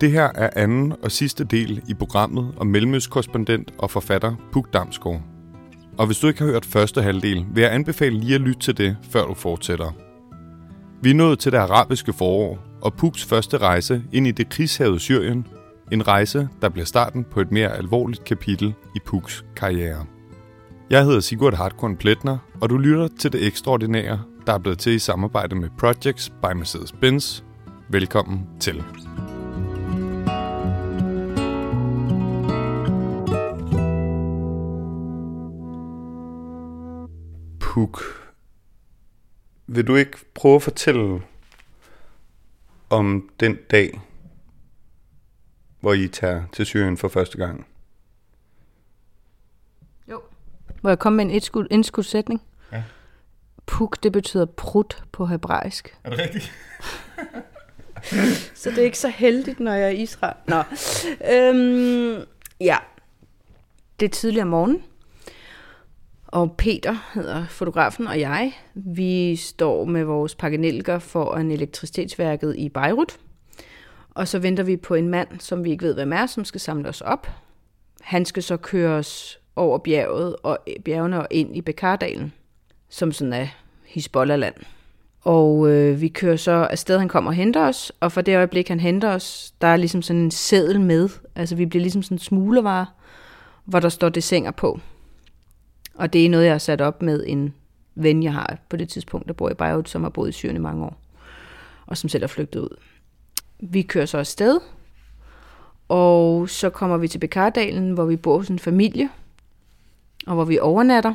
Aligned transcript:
Det 0.00 0.10
her 0.10 0.30
er 0.34 0.50
anden 0.56 0.94
og 1.02 1.12
sidste 1.12 1.44
del 1.44 1.82
i 1.88 1.94
programmet 1.94 2.54
om 2.56 2.66
mellemøstkorrespondent 2.66 3.74
og 3.78 3.90
forfatter 3.90 4.34
Puk 4.52 4.72
Damsgaard. 4.72 5.22
Og 5.98 6.06
hvis 6.06 6.18
du 6.18 6.28
ikke 6.28 6.40
har 6.40 6.46
hørt 6.46 6.64
første 6.64 7.02
halvdel, 7.02 7.46
vil 7.54 7.62
jeg 7.62 7.74
anbefale 7.74 8.18
lige 8.18 8.34
at 8.34 8.40
lytte 8.40 8.60
til 8.60 8.78
det, 8.78 8.96
før 9.10 9.26
du 9.26 9.34
fortsætter. 9.34 9.92
Vi 11.02 11.10
er 11.10 11.14
nået 11.14 11.38
til 11.38 11.52
det 11.52 11.58
arabiske 11.58 12.12
forår, 12.12 12.58
og 12.82 12.94
Puks 12.94 13.24
første 13.24 13.58
rejse 13.58 14.02
ind 14.12 14.26
i 14.26 14.30
det 14.30 14.48
krigshavede 14.48 15.00
Syrien. 15.00 15.46
En 15.92 16.08
rejse, 16.08 16.48
der 16.62 16.68
bliver 16.68 16.86
starten 16.86 17.24
på 17.24 17.40
et 17.40 17.52
mere 17.52 17.76
alvorligt 17.76 18.24
kapitel 18.24 18.74
i 18.94 18.98
Puks 19.06 19.44
karriere. 19.56 20.06
Jeg 20.90 21.04
hedder 21.04 21.20
Sigurd 21.20 21.54
Hartkorn 21.54 21.96
Pletner, 21.96 22.38
og 22.60 22.70
du 22.70 22.78
lytter 22.78 23.08
til 23.18 23.32
det 23.32 23.46
ekstraordinære, 23.46 24.20
der 24.46 24.52
er 24.52 24.58
blevet 24.58 24.78
til 24.78 24.92
i 24.92 24.98
samarbejde 24.98 25.54
med 25.54 25.68
Projects 25.78 26.30
by 26.30 26.52
Mercedes-Benz. 26.54 27.42
Velkommen 27.90 28.46
til. 28.60 28.84
Puk, 37.76 38.02
vil 39.66 39.86
du 39.86 39.96
ikke 39.96 40.18
prøve 40.34 40.54
at 40.54 40.62
fortælle 40.62 41.22
om 42.90 43.30
den 43.40 43.58
dag, 43.70 44.00
hvor 45.80 45.92
I 45.92 46.08
tager 46.08 46.42
til 46.52 46.66
Syrien 46.66 46.96
for 46.96 47.08
første 47.08 47.38
gang? 47.38 47.66
Jo. 50.10 50.22
Må 50.82 50.88
jeg 50.88 50.98
komme 50.98 51.16
med 51.16 51.24
en 51.24 51.30
indskud, 51.30 51.66
indskudsætning? 51.70 52.42
Ja. 52.72 52.82
Puk, 53.66 54.02
det 54.02 54.12
betyder 54.12 54.44
prut 54.44 55.04
på 55.12 55.26
hebraisk. 55.26 55.98
Er 56.04 56.10
det 56.10 56.18
rigtigt? 56.18 56.52
Så 58.60 58.70
det 58.70 58.78
er 58.78 58.84
ikke 58.84 58.98
så 58.98 59.08
heldigt, 59.08 59.60
når 59.60 59.72
jeg 59.72 59.86
er 59.86 59.90
i 59.90 60.02
Israel. 60.02 60.36
Nå. 60.46 60.62
Øhm, 61.32 62.24
ja. 62.60 62.76
Det 64.00 64.06
er 64.06 64.10
tidligere 64.10 64.46
morgen. 64.46 64.82
Og 66.26 66.54
Peter 66.56 66.96
hedder 67.14 67.46
fotografen, 67.46 68.06
og 68.06 68.20
jeg, 68.20 68.52
vi 68.74 69.36
står 69.36 69.84
med 69.84 70.04
vores 70.04 70.34
pakkenelker 70.34 70.98
for 70.98 71.34
en 71.34 71.50
elektricitetsværket 71.50 72.56
i 72.56 72.68
Beirut. 72.68 73.16
Og 74.10 74.28
så 74.28 74.38
venter 74.38 74.64
vi 74.64 74.76
på 74.76 74.94
en 74.94 75.08
mand, 75.08 75.28
som 75.38 75.64
vi 75.64 75.70
ikke 75.70 75.84
ved, 75.84 75.94
hvem 75.94 76.12
er, 76.12 76.26
som 76.26 76.44
skal 76.44 76.60
samle 76.60 76.88
os 76.88 77.00
op. 77.00 77.30
Han 78.00 78.24
skal 78.24 78.42
så 78.42 78.56
køre 78.56 78.90
os 78.98 79.38
over 79.56 79.78
bjerget 79.78 80.36
og 80.42 80.58
bjergene 80.84 81.20
og 81.20 81.26
ind 81.30 81.56
i 81.56 81.60
Bekardalen, 81.60 82.32
som 82.88 83.12
sådan 83.12 83.32
er 83.32 83.46
Hisbollah-land. 83.86 84.54
Og 85.22 85.68
øh, 85.70 86.00
vi 86.00 86.08
kører 86.08 86.36
så 86.36 86.68
afsted, 86.70 86.98
han 86.98 87.08
kommer 87.08 87.30
og 87.30 87.34
henter 87.34 87.68
os, 87.68 87.92
og 88.00 88.12
for 88.12 88.20
det 88.20 88.36
øjeblik, 88.36 88.68
han 88.68 88.80
henter 88.80 89.10
os, 89.10 89.54
der 89.60 89.66
er 89.66 89.76
ligesom 89.76 90.02
sådan 90.02 90.22
en 90.22 90.30
seddel 90.30 90.80
med. 90.80 91.08
Altså 91.34 91.56
vi 91.56 91.66
bliver 91.66 91.82
ligesom 91.82 92.02
sådan 92.02 92.14
en 92.14 92.18
smuglervare, 92.18 92.86
hvor 93.64 93.80
der 93.80 93.88
står 93.88 94.08
desinger 94.08 94.50
på. 94.50 94.80
Og 95.96 96.12
det 96.12 96.26
er 96.26 96.30
noget, 96.30 96.44
jeg 96.44 96.52
har 96.52 96.58
sat 96.58 96.80
op 96.80 97.02
med 97.02 97.24
en 97.26 97.54
ven, 97.94 98.22
jeg 98.22 98.32
har 98.32 98.58
på 98.68 98.76
det 98.76 98.88
tidspunkt, 98.88 99.28
der 99.28 99.34
bor 99.34 99.50
i 99.50 99.54
Beirut, 99.54 99.88
som 99.88 100.02
har 100.02 100.10
boet 100.10 100.28
i 100.28 100.32
Syrien 100.32 100.56
i 100.56 100.60
mange 100.60 100.84
år, 100.84 101.00
og 101.86 101.96
som 101.96 102.08
selv 102.08 102.22
er 102.22 102.26
flygtet 102.26 102.60
ud. 102.60 102.76
Vi 103.60 103.82
kører 103.82 104.06
så 104.06 104.18
afsted, 104.18 104.60
og 105.88 106.48
så 106.48 106.70
kommer 106.70 106.96
vi 106.96 107.08
til 107.08 107.18
Bekardalen, 107.18 107.90
hvor 107.90 108.04
vi 108.04 108.16
bor 108.16 108.36
hos 108.36 108.48
en 108.48 108.58
familie, 108.58 109.08
og 110.26 110.34
hvor 110.34 110.44
vi 110.44 110.58
overnatter, 110.58 111.14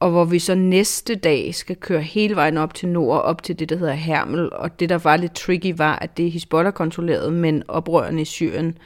og 0.00 0.10
hvor 0.10 0.24
vi 0.24 0.38
så 0.38 0.54
næste 0.54 1.14
dag 1.14 1.54
skal 1.54 1.76
køre 1.76 2.02
hele 2.02 2.36
vejen 2.36 2.56
op 2.56 2.74
til 2.74 2.88
nord, 2.88 3.20
op 3.20 3.42
til 3.42 3.58
det, 3.58 3.68
der 3.68 3.76
hedder 3.76 3.92
Hermel, 3.92 4.52
og 4.52 4.80
det, 4.80 4.88
der 4.88 4.98
var 4.98 5.16
lidt 5.16 5.34
tricky, 5.34 5.74
var, 5.76 5.96
at 5.96 6.16
det 6.16 6.26
er 6.26 6.30
Hezbollah 6.30 6.72
kontrolleret, 6.72 7.32
men 7.32 7.62
oprørende 7.68 8.22
i 8.22 8.24
Syrien 8.24 8.78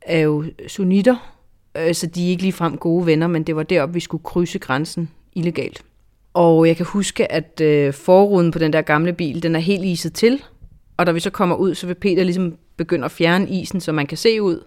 er 0.00 0.18
jo 0.18 0.44
sunnitter, 0.68 1.35
øh, 1.78 1.94
så 1.94 2.06
de 2.06 2.26
er 2.26 2.30
ikke 2.30 2.42
ligefrem 2.42 2.76
gode 2.76 3.06
venner, 3.06 3.26
men 3.26 3.42
det 3.42 3.56
var 3.56 3.62
deroppe, 3.62 3.94
vi 3.94 4.00
skulle 4.00 4.24
krydse 4.24 4.58
grænsen 4.58 5.10
illegalt. 5.32 5.84
Og 6.34 6.68
jeg 6.68 6.76
kan 6.76 6.86
huske, 6.86 7.32
at 7.32 7.60
øh, 7.60 7.92
forruden 7.92 8.50
på 8.50 8.58
den 8.58 8.72
der 8.72 8.82
gamle 8.82 9.12
bil, 9.12 9.42
den 9.42 9.56
er 9.56 9.60
helt 9.60 9.84
iset 9.84 10.12
til, 10.12 10.42
og 10.96 11.06
da 11.06 11.12
vi 11.12 11.20
så 11.20 11.30
kommer 11.30 11.56
ud, 11.56 11.74
så 11.74 11.86
vil 11.86 11.94
Peter 11.94 12.24
ligesom 12.24 12.56
begynde 12.76 13.04
at 13.04 13.10
fjerne 13.10 13.48
isen, 13.48 13.80
så 13.80 13.92
man 13.92 14.06
kan 14.06 14.18
se 14.18 14.42
ud. 14.42 14.64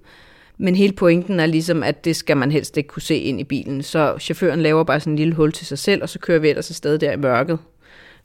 Men 0.57 0.75
hele 0.75 0.93
pointen 0.93 1.39
er 1.39 1.45
ligesom, 1.45 1.83
at 1.83 2.05
det 2.05 2.15
skal 2.15 2.37
man 2.37 2.51
helst 2.51 2.77
ikke 2.77 2.87
kunne 2.87 3.01
se 3.01 3.15
ind 3.15 3.39
i 3.39 3.43
bilen. 3.43 3.83
Så 3.83 4.17
chaufføren 4.19 4.61
laver 4.61 4.83
bare 4.83 4.99
sådan 4.99 5.13
en 5.13 5.17
lille 5.17 5.33
hul 5.33 5.51
til 5.51 5.67
sig 5.67 5.79
selv, 5.79 6.03
og 6.03 6.09
så 6.09 6.19
kører 6.19 6.39
vi 6.39 6.49
ellers 6.49 6.69
afsted 6.69 6.97
der 6.97 7.11
i 7.11 7.17
mørket 7.17 7.59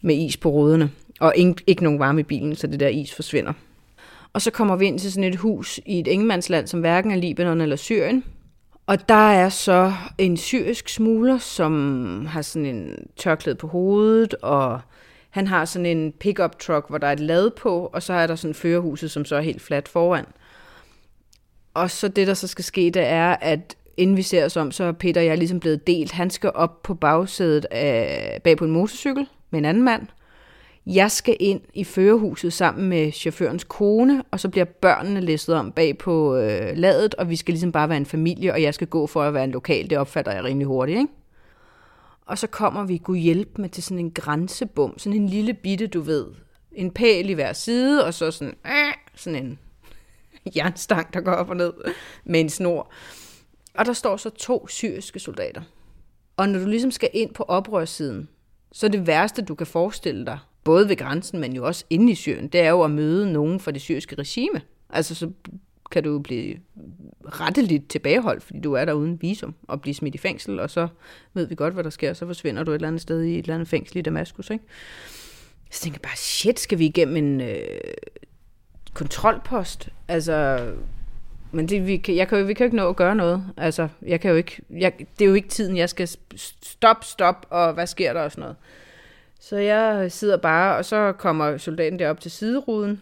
med 0.03 0.17
is 0.17 0.37
på 0.37 0.49
ruderne. 0.49 0.91
Og 1.21 1.33
ikke, 1.37 1.55
ikke 1.67 1.84
nogen 1.84 1.99
varme 1.99 2.21
i 2.21 2.25
bilen, 2.25 2.56
så 2.56 2.67
det 2.67 2.81
der 2.81 2.89
is 2.89 3.15
forsvinder. 3.15 3.53
Og 4.33 4.43
så 4.43 4.50
kommer 4.50 4.77
vi 4.77 4.87
ind 4.87 4.99
til 4.99 5.12
sådan 5.12 5.31
et 5.33 5.37
hus 5.37 5.81
i 5.87 6.00
et 6.00 6.06
ingemandsland, 6.06 6.67
som 6.67 6.81
hverken 6.81 7.11
er 7.11 7.17
Libanon 7.17 7.61
eller 7.61 7.77
Syrien. 7.77 8.25
Og 8.87 9.09
der 9.09 9.31
er 9.31 9.49
så 9.49 9.93
en 10.19 10.37
syrisk 10.37 10.89
smugler, 10.89 11.39
som 11.39 12.27
har 12.27 12.43
sådan 12.43 12.67
en 12.67 13.06
tørklæde 13.17 13.56
på 13.56 13.67
hovedet, 13.67 14.34
og 14.34 14.81
han 15.31 15.47
har 15.47 15.65
sådan 15.65 15.87
en 15.87 16.12
pickup 16.12 16.59
truck, 16.59 16.89
hvor 16.89 16.99
der 16.99 17.06
er 17.06 17.12
et 17.12 17.21
lad 17.21 17.50
på, 17.50 17.91
og 17.93 18.03
så 18.03 18.12
er 18.12 18.27
der 18.27 18.37
sådan 18.37 18.55
førerhuset, 18.55 19.11
som 19.11 19.25
så 19.25 19.37
er 19.37 19.41
helt 19.41 19.62
fladt 19.62 19.89
foran. 19.89 20.25
Og 21.75 21.91
så 21.91 22.09
det, 22.09 22.27
der 22.27 22.34
så 22.34 22.47
skal 22.47 22.65
ske, 22.65 22.91
det 22.94 23.06
er, 23.06 23.37
at 23.41 23.77
inden 23.97 24.17
vi 24.17 24.23
ser 24.23 24.44
os 24.44 24.56
om, 24.56 24.71
så 24.71 24.84
er 24.84 24.93
Peter 24.93 25.21
og 25.21 25.27
jeg 25.27 25.39
ligesom 25.39 25.61
blevet 25.61 25.87
delt. 25.87 26.12
Han 26.12 26.31
skal 26.31 26.50
op 26.55 26.83
på 26.83 26.94
bagsædet 26.94 27.67
af, 27.71 28.41
bag 28.44 28.56
på 28.56 28.65
en 28.65 28.71
motorcykel 28.71 29.27
med 29.50 29.59
en 29.59 29.65
anden 29.65 29.83
mand. 29.83 30.06
Jeg 30.87 31.11
skal 31.11 31.37
ind 31.41 31.61
i 31.75 31.84
førerhuset 31.84 32.53
sammen 32.53 32.89
med 32.89 33.12
chaufførens 33.12 33.65
kone, 33.65 34.22
og 34.31 34.41
så 34.41 34.49
bliver 34.49 34.65
børnene 34.65 35.21
læsset 35.21 35.55
om 35.55 35.72
bag 35.72 35.99
på 35.99 36.37
øh, 36.37 36.77
ladet, 36.77 37.15
og 37.15 37.31
vi 37.31 37.37
skal 37.37 37.53
ligesom 37.53 37.72
bare 37.72 37.89
være 37.89 37.99
en 37.99 38.06
familie, 38.06 38.53
og 38.53 38.62
jeg 38.62 38.75
skal 38.75 38.87
gå 38.87 39.06
for 39.06 39.23
at 39.23 39.34
være 39.34 39.44
en 39.44 39.50
lokal. 39.50 39.91
Det 39.91 39.99
opfatter 39.99 40.33
jeg 40.33 40.44
rimelig 40.44 40.67
hurtigt, 40.67 40.99
ikke? 40.99 41.12
Og 42.27 42.39
så 42.39 42.47
kommer 42.47 42.84
vi 42.84 42.97
kunne 42.97 43.19
hjælpe 43.19 43.62
med 43.62 43.69
til 43.69 43.83
sådan 43.83 43.99
en 43.99 44.11
grænsebom, 44.11 44.99
sådan 44.99 45.21
en 45.21 45.28
lille 45.28 45.55
bitte, 45.55 45.87
du 45.87 46.00
ved, 46.00 46.27
en 46.73 46.91
pæl 46.91 47.31
i 47.31 47.33
hver 47.33 47.53
side, 47.53 48.05
og 48.05 48.15
så 48.15 48.31
sådan, 48.31 48.55
øh, 48.67 48.94
sådan 49.15 49.44
en 49.44 49.59
jernstang, 50.56 51.15
der 51.15 51.21
går 51.21 51.33
op 51.33 51.50
og 51.50 51.56
ned 51.56 51.73
med 52.25 52.41
en 52.41 52.50
snor. 52.50 52.93
Og 53.75 53.84
der 53.84 53.93
står 53.93 54.17
så 54.17 54.31
to 54.31 54.69
syriske 54.69 55.19
soldater. 55.19 55.62
Og 56.37 56.49
når 56.49 56.59
du 56.59 56.67
ligesom 56.67 56.91
skal 56.91 57.11
ind 57.12 57.34
på 57.34 57.43
oprørssiden, 57.43 58.28
så 58.73 58.87
er 58.87 58.91
det 58.91 59.06
værste, 59.06 59.43
du 59.43 59.55
kan 59.55 59.67
forestille 59.67 60.27
dig, 60.27 60.39
både 60.65 60.89
ved 60.89 60.97
grænsen, 60.97 61.41
men 61.41 61.53
jo 61.53 61.67
også 61.67 61.85
inde 61.91 62.13
i 62.13 62.15
Syrien, 62.15 62.49
det 62.49 62.61
er 62.61 62.71
jo 62.71 62.83
at 62.83 62.91
møde 62.91 63.33
nogen 63.33 63.61
fra 63.61 63.71
det 63.71 63.81
syriske 63.81 64.15
regime. 64.15 64.61
Altså 64.91 65.15
så 65.15 65.31
kan 65.91 66.05
du 66.05 66.19
blive 66.19 66.57
retteligt 67.25 67.91
tilbageholdt, 67.91 68.43
fordi 68.43 68.61
du 68.61 68.73
er 68.73 68.85
der 68.85 68.93
uden 68.93 69.23
visum 69.23 69.55
og 69.69 69.81
blive 69.81 69.95
smidt 69.95 70.15
i 70.15 70.19
fængsel, 70.19 70.61
og 70.61 70.71
så 70.71 70.89
ved 71.35 71.47
vi 71.47 71.55
godt, 71.55 71.75
hvad 71.75 71.85
der 71.85 71.91
sker, 71.91 72.13
så 72.13 72.27
forsvinder 72.27 72.63
du 72.63 72.71
et 72.71 72.75
eller 72.75 72.89
andet 72.89 73.03
sted 73.03 73.23
i 73.23 73.33
et 73.33 73.39
eller 73.39 73.55
andet 73.55 73.69
fængsel 73.69 73.97
i 73.97 74.03
Damaskus, 74.03 74.51
ikke? 74.51 74.65
Så 75.71 75.81
tænker 75.81 75.99
jeg 76.03 76.03
bare, 76.03 76.17
shit, 76.17 76.61
skal 76.61 76.79
vi 76.79 76.87
igennem 76.87 77.17
en 77.17 77.41
øh, 77.41 77.65
kontrolpost? 78.95 79.89
Altså, 80.09 80.67
men 81.53 81.69
det, 81.69 81.87
vi, 81.87 81.97
kan, 81.97 82.17
jeg 82.17 82.29
kan 82.29 82.39
jo, 82.39 82.45
vi 82.45 82.55
kan 82.55 82.65
jo 82.65 82.67
ikke 82.67 82.77
nå 82.77 82.89
at 82.89 82.97
gøre 82.97 83.15
noget. 83.15 83.45
Altså, 83.57 83.89
jeg 84.07 84.21
kan 84.21 84.31
jo 84.31 84.37
ikke, 84.37 84.63
jeg, 84.71 84.93
det 85.19 85.25
er 85.25 85.29
jo 85.29 85.35
ikke 85.35 85.49
tiden, 85.49 85.77
jeg 85.77 85.89
skal 85.89 86.09
stop, 86.63 87.05
stop, 87.05 87.47
og 87.51 87.73
hvad 87.73 87.87
sker 87.87 88.13
der 88.13 88.21
og 88.21 88.31
sådan 88.31 88.43
noget. 88.43 88.57
Så 89.44 89.56
jeg 89.56 90.12
sidder 90.12 90.37
bare, 90.37 90.77
og 90.77 90.84
så 90.84 91.12
kommer 91.12 91.56
soldaten 91.56 91.99
derop 91.99 92.21
til 92.21 92.31
sideruden, 92.31 93.00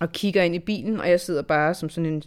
og 0.00 0.12
kigger 0.12 0.42
ind 0.42 0.54
i 0.54 0.58
bilen, 0.58 1.00
og 1.00 1.10
jeg 1.10 1.20
sidder 1.20 1.42
bare 1.42 1.74
som 1.74 1.88
sådan 1.88 2.12
en... 2.12 2.22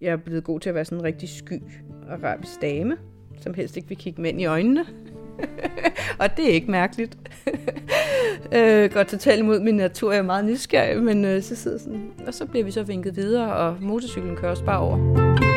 Jeg 0.00 0.12
er 0.12 0.16
blevet 0.16 0.44
god 0.44 0.60
til 0.60 0.68
at 0.68 0.74
være 0.74 0.84
sådan 0.84 0.98
en 0.98 1.04
rigtig 1.04 1.28
sky 1.28 1.62
arabisk 2.10 2.62
dame, 2.62 2.96
som 3.40 3.54
helst 3.54 3.76
ikke 3.76 3.88
vil 3.88 3.98
kigge 3.98 4.22
mænd 4.22 4.40
i 4.40 4.44
øjnene. 4.44 4.86
og 6.20 6.36
det 6.36 6.44
er 6.44 6.52
ikke 6.52 6.70
mærkeligt. 6.70 7.18
øh, 8.56 8.90
godt 8.92 9.08
totalt 9.08 9.38
imod 9.38 9.60
min 9.60 9.76
natur, 9.76 10.12
jeg 10.12 10.18
er 10.18 10.22
meget 10.22 10.44
nysgerrig, 10.44 11.02
men 11.02 11.24
øh, 11.24 11.42
så 11.42 11.56
sidder 11.56 11.78
sådan... 11.78 12.10
Og 12.26 12.34
så 12.34 12.46
bliver 12.46 12.64
vi 12.64 12.70
så 12.70 12.82
vinket 12.82 13.16
videre, 13.16 13.54
og 13.54 13.76
motorcyklen 13.80 14.36
kører 14.36 14.52
os 14.52 14.62
bare 14.62 14.78
over. 14.78 15.55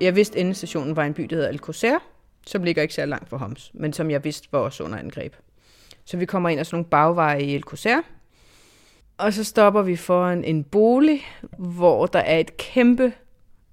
Jeg 0.00 0.16
vidste, 0.16 0.38
at 0.38 0.40
endestationen 0.40 0.96
var 0.96 1.04
en 1.04 1.14
by, 1.14 1.22
der 1.22 1.36
hedder 1.36 1.48
Alcocer, 1.48 1.98
som 2.46 2.62
ligger 2.62 2.82
ikke 2.82 2.94
så 2.94 3.06
langt 3.06 3.28
fra 3.28 3.36
Homs, 3.36 3.70
men 3.74 3.92
som 3.92 4.10
jeg 4.10 4.24
vidste 4.24 4.48
var 4.52 4.58
også 4.58 4.84
under 4.84 4.98
angreb. 4.98 5.34
Så 6.04 6.16
vi 6.16 6.26
kommer 6.26 6.48
ind 6.48 6.60
af 6.60 6.66
sådan 6.66 6.76
nogle 6.76 6.90
bagveje 6.90 7.42
i 7.42 7.54
Alcocer, 7.54 8.00
og 9.18 9.32
så 9.32 9.44
stopper 9.44 9.82
vi 9.82 9.96
foran 9.96 10.44
en 10.44 10.64
bolig, 10.64 11.22
hvor 11.58 12.06
der 12.06 12.18
er 12.18 12.38
et 12.38 12.56
kæmpe 12.56 13.12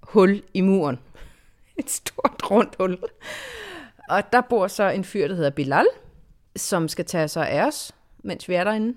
hul 0.02 0.44
i 0.54 0.62
muren. 0.62 1.00
Et 1.80 1.90
stort 1.90 2.52
rundt 2.52 2.76
hul. 2.80 2.98
Og 4.10 4.24
der 4.34 4.42
bor 4.42 4.68
så 4.68 4.90
en 4.90 5.04
fyr, 5.04 5.28
der 5.28 5.36
hedder 5.36 5.50
Bilal, 5.50 5.88
som 6.56 6.88
skal 6.88 7.06
tage 7.06 7.28
sig 7.28 7.50
af 7.50 7.68
os, 7.68 7.92
mens 8.24 8.50
vi 8.50 8.54
er 8.54 8.64
derinde. 8.64 8.96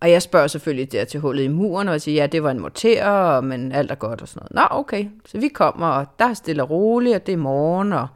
Og 0.00 0.10
jeg 0.10 0.22
spørger 0.22 0.46
selvfølgelig 0.46 0.92
der 0.92 1.04
til 1.04 1.20
hullet 1.20 1.44
i 1.44 1.48
muren, 1.48 1.88
og 1.88 1.92
jeg 1.92 2.00
siger, 2.00 2.22
ja, 2.22 2.26
det 2.26 2.42
var 2.42 2.50
en 2.50 2.60
morter, 2.60 3.40
men 3.40 3.72
alt 3.72 3.90
er 3.90 3.94
godt 3.94 4.22
og 4.22 4.28
sådan 4.28 4.48
noget. 4.52 4.70
Nå, 4.70 4.78
okay. 4.78 5.06
Så 5.24 5.38
vi 5.38 5.48
kommer, 5.48 5.86
og 5.86 6.06
der 6.18 6.24
er 6.24 6.34
stille 6.34 6.62
og 6.62 6.70
roligt, 6.70 7.14
og 7.14 7.26
det 7.26 7.32
er 7.32 7.36
morgen, 7.36 7.92
og 7.92 8.06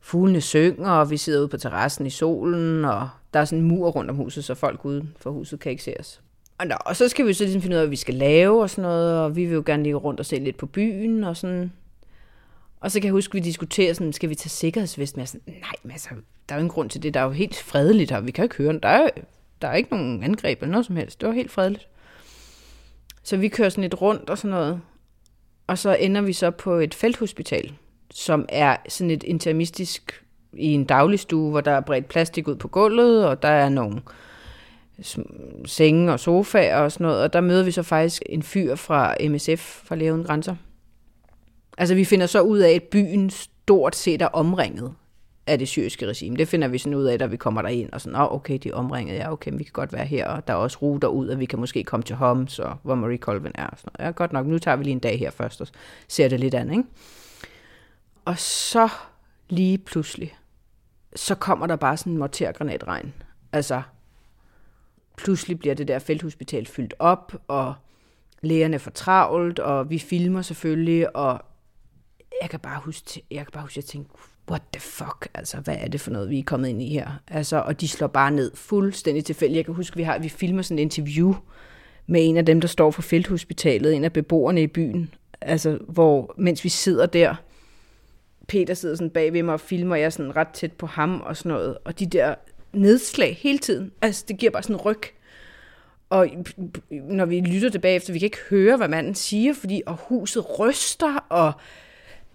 fuglene 0.00 0.40
synger, 0.40 0.90
og 0.90 1.10
vi 1.10 1.16
sidder 1.16 1.40
ude 1.40 1.48
på 1.48 1.56
terrassen 1.56 2.06
i 2.06 2.10
solen, 2.10 2.84
og 2.84 3.08
der 3.34 3.40
er 3.40 3.44
sådan 3.44 3.58
en 3.58 3.68
mur 3.68 3.88
rundt 3.88 4.10
om 4.10 4.16
huset, 4.16 4.44
så 4.44 4.54
folk 4.54 4.84
uden 4.84 5.14
for 5.20 5.30
huset 5.30 5.60
kan 5.60 5.70
ikke 5.70 5.82
se 5.82 5.94
os. 6.00 6.20
Og, 6.58 6.66
nå, 6.66 6.74
og 6.80 6.96
så 6.96 7.08
skal 7.08 7.26
vi 7.26 7.32
så 7.32 7.44
ligesom 7.44 7.62
finde 7.62 7.76
ud 7.76 7.78
af, 7.78 7.84
hvad 7.84 7.90
vi 7.90 7.96
skal 7.96 8.14
lave 8.14 8.62
og 8.62 8.70
sådan 8.70 8.82
noget, 8.82 9.18
og 9.18 9.36
vi 9.36 9.44
vil 9.44 9.54
jo 9.54 9.62
gerne 9.66 9.82
lige 9.82 9.94
rundt 9.94 10.20
og 10.20 10.26
se 10.26 10.36
lidt 10.36 10.56
på 10.56 10.66
byen 10.66 11.24
og 11.24 11.36
sådan. 11.36 11.72
Og 12.80 12.90
så 12.90 13.00
kan 13.00 13.04
jeg 13.04 13.12
huske, 13.12 13.30
at 13.30 13.34
vi 13.34 13.40
diskuterer 13.40 13.94
sådan, 13.94 14.12
skal 14.12 14.28
vi 14.28 14.34
tage 14.34 14.50
sikkerhedsvest 14.50 15.16
med? 15.16 15.26
Sådan, 15.26 15.40
nej, 15.46 15.72
men 15.82 15.92
altså, 15.92 16.08
der 16.48 16.54
er 16.54 16.58
jo 16.58 16.60
ingen 16.60 16.74
grund 16.74 16.90
til 16.90 17.02
det. 17.02 17.14
Der 17.14 17.20
er 17.20 17.24
jo 17.24 17.30
helt 17.30 17.56
fredeligt 17.56 18.10
her. 18.10 18.20
Vi 18.20 18.30
kan 18.30 18.42
jo 18.42 18.46
ikke 18.46 18.56
høre, 18.56 18.78
der 18.82 18.88
er, 18.88 19.08
der 19.62 19.68
er 19.68 19.74
ikke 19.74 19.90
nogen 19.90 20.22
angreb 20.22 20.62
eller 20.62 20.72
noget 20.72 20.86
som 20.86 20.96
helst. 20.96 21.20
Det 21.20 21.28
var 21.28 21.34
helt 21.34 21.50
fredeligt. 21.50 21.88
Så 23.22 23.36
vi 23.36 23.48
kører 23.48 23.68
sådan 23.68 23.82
lidt 23.82 24.02
rundt 24.02 24.30
og 24.30 24.38
sådan 24.38 24.50
noget. 24.50 24.80
Og 25.66 25.78
så 25.78 25.94
ender 25.94 26.20
vi 26.20 26.32
så 26.32 26.50
på 26.50 26.74
et 26.74 26.94
felthospital, 26.94 27.74
som 28.10 28.46
er 28.48 28.76
sådan 28.88 29.10
et 29.10 29.22
intermistisk 29.22 30.24
i 30.52 30.66
en 30.66 30.84
dagligstue, 30.84 31.50
hvor 31.50 31.60
der 31.60 31.70
er 31.70 31.80
bredt 31.80 32.08
plastik 32.08 32.48
ud 32.48 32.56
på 32.56 32.68
gulvet, 32.68 33.26
og 33.26 33.42
der 33.42 33.48
er 33.48 33.68
nogle 33.68 34.00
senge 35.66 36.12
og 36.12 36.20
sofaer 36.20 36.76
og 36.76 36.92
sådan 36.92 37.04
noget. 37.04 37.22
Og 37.22 37.32
der 37.32 37.40
møder 37.40 37.64
vi 37.64 37.70
så 37.70 37.82
faktisk 37.82 38.22
en 38.26 38.42
fyr 38.42 38.74
fra 38.74 39.14
MSF, 39.28 39.82
fra 39.84 39.94
Lægen 39.94 40.24
Grænser. 40.24 40.56
Altså 41.78 41.94
vi 41.94 42.04
finder 42.04 42.26
så 42.26 42.40
ud 42.40 42.58
af, 42.58 42.70
at 42.70 42.82
byen 42.82 43.30
stort 43.30 43.96
set 43.96 44.22
er 44.22 44.26
omringet 44.26 44.94
af 45.48 45.58
det 45.58 45.68
syriske 45.68 46.06
regime. 46.06 46.36
Det 46.36 46.48
finder 46.48 46.68
vi 46.68 46.78
sådan 46.78 46.94
ud 46.94 47.04
af, 47.04 47.18
da 47.18 47.26
vi 47.26 47.36
kommer 47.36 47.62
der 47.62 47.86
og 47.92 48.00
sådan, 48.00 48.20
oh, 48.20 48.34
okay, 48.34 48.58
de 48.62 48.68
er 48.68 48.74
omringet, 48.74 49.14
ja, 49.14 49.32
okay, 49.32 49.52
vi 49.54 49.64
kan 49.64 49.72
godt 49.72 49.92
være 49.92 50.04
her, 50.04 50.28
og 50.28 50.46
der 50.46 50.52
er 50.52 50.56
også 50.56 50.78
ruter 50.82 51.08
ud, 51.08 51.28
og 51.28 51.38
vi 51.38 51.46
kan 51.46 51.58
måske 51.58 51.84
komme 51.84 52.04
til 52.04 52.16
Homs, 52.16 52.58
og 52.58 52.76
hvor 52.82 52.94
Marie 52.94 53.18
Colvin 53.18 53.52
er. 53.54 53.66
Og 53.66 53.78
sådan 53.78 53.92
noget. 53.98 54.06
Ja, 54.06 54.12
godt 54.12 54.32
nok, 54.32 54.46
nu 54.46 54.58
tager 54.58 54.76
vi 54.76 54.84
lige 54.84 54.92
en 54.92 54.98
dag 54.98 55.18
her 55.18 55.30
først, 55.30 55.60
og 55.60 55.66
ser 56.08 56.28
det 56.28 56.40
lidt 56.40 56.54
an, 56.54 56.70
ikke? 56.70 56.84
Og 58.24 58.38
så 58.38 58.88
lige 59.48 59.78
pludselig, 59.78 60.36
så 61.16 61.34
kommer 61.34 61.66
der 61.66 61.76
bare 61.76 61.96
sådan 61.96 62.12
en 62.12 62.18
mortergranatregn. 62.18 63.14
Altså, 63.52 63.82
pludselig 65.16 65.58
bliver 65.58 65.74
det 65.74 65.88
der 65.88 65.98
felthospital 65.98 66.66
fyldt 66.66 66.94
op, 66.98 67.32
og 67.48 67.74
lægerne 68.42 68.78
for 68.78 68.90
travlt, 68.90 69.58
og 69.58 69.90
vi 69.90 69.98
filmer 69.98 70.42
selvfølgelig, 70.42 71.16
og 71.16 71.40
jeg 72.42 72.50
kan 72.50 72.60
bare 72.60 72.80
huske, 72.84 73.22
jeg 73.30 73.46
kan 73.46 73.52
bare 73.52 73.62
huske, 73.62 73.72
at 73.72 73.76
jeg 73.76 73.84
tænkte, 73.84 74.14
what 74.50 74.62
the 74.72 74.80
fuck, 74.80 75.28
altså, 75.34 75.56
hvad 75.56 75.76
er 75.80 75.88
det 75.88 76.00
for 76.00 76.10
noget, 76.10 76.30
vi 76.30 76.38
er 76.38 76.42
kommet 76.42 76.68
ind 76.68 76.82
i 76.82 76.88
her? 76.88 77.10
Altså, 77.28 77.56
og 77.56 77.80
de 77.80 77.88
slår 77.88 78.06
bare 78.06 78.30
ned 78.30 78.50
fuldstændig 78.54 79.24
tilfældigt. 79.24 79.56
Jeg 79.56 79.64
kan 79.64 79.74
huske, 79.74 79.96
vi 79.96 80.02
har, 80.02 80.18
vi 80.18 80.28
filmer 80.28 80.62
sådan 80.62 80.78
et 80.78 80.82
interview 80.82 81.34
med 82.06 82.28
en 82.28 82.36
af 82.36 82.46
dem, 82.46 82.60
der 82.60 82.68
står 82.68 82.90
for 82.90 83.02
felthospitalet, 83.02 83.94
en 83.94 84.04
af 84.04 84.12
beboerne 84.12 84.62
i 84.62 84.66
byen, 84.66 85.14
altså, 85.40 85.78
hvor, 85.88 86.34
mens 86.36 86.64
vi 86.64 86.68
sidder 86.68 87.06
der, 87.06 87.34
Peter 88.48 88.74
sidder 88.74 88.94
sådan 88.96 89.10
bag 89.10 89.32
ved 89.32 89.42
mig 89.42 89.54
og 89.54 89.60
filmer, 89.60 89.96
jeg 89.96 90.04
er 90.04 90.10
sådan 90.10 90.36
ret 90.36 90.48
tæt 90.48 90.72
på 90.72 90.86
ham 90.86 91.20
og 91.20 91.36
sådan 91.36 91.52
noget, 91.52 91.78
og 91.84 91.98
de 91.98 92.06
der 92.06 92.34
nedslag 92.72 93.36
hele 93.40 93.58
tiden, 93.58 93.92
altså, 94.02 94.24
det 94.28 94.38
giver 94.38 94.52
bare 94.52 94.62
sådan 94.62 94.76
en 94.76 94.80
ryg. 94.80 95.02
Og 96.10 96.28
når 96.90 97.26
vi 97.26 97.40
lytter 97.40 97.70
tilbage 97.70 97.96
efter, 97.96 98.12
vi 98.12 98.18
kan 98.18 98.26
ikke 98.26 98.38
høre, 98.50 98.76
hvad 98.76 98.88
manden 98.88 99.14
siger, 99.14 99.54
fordi 99.54 99.82
og 99.86 99.96
huset 99.96 100.58
ryster, 100.58 101.24
og 101.28 101.52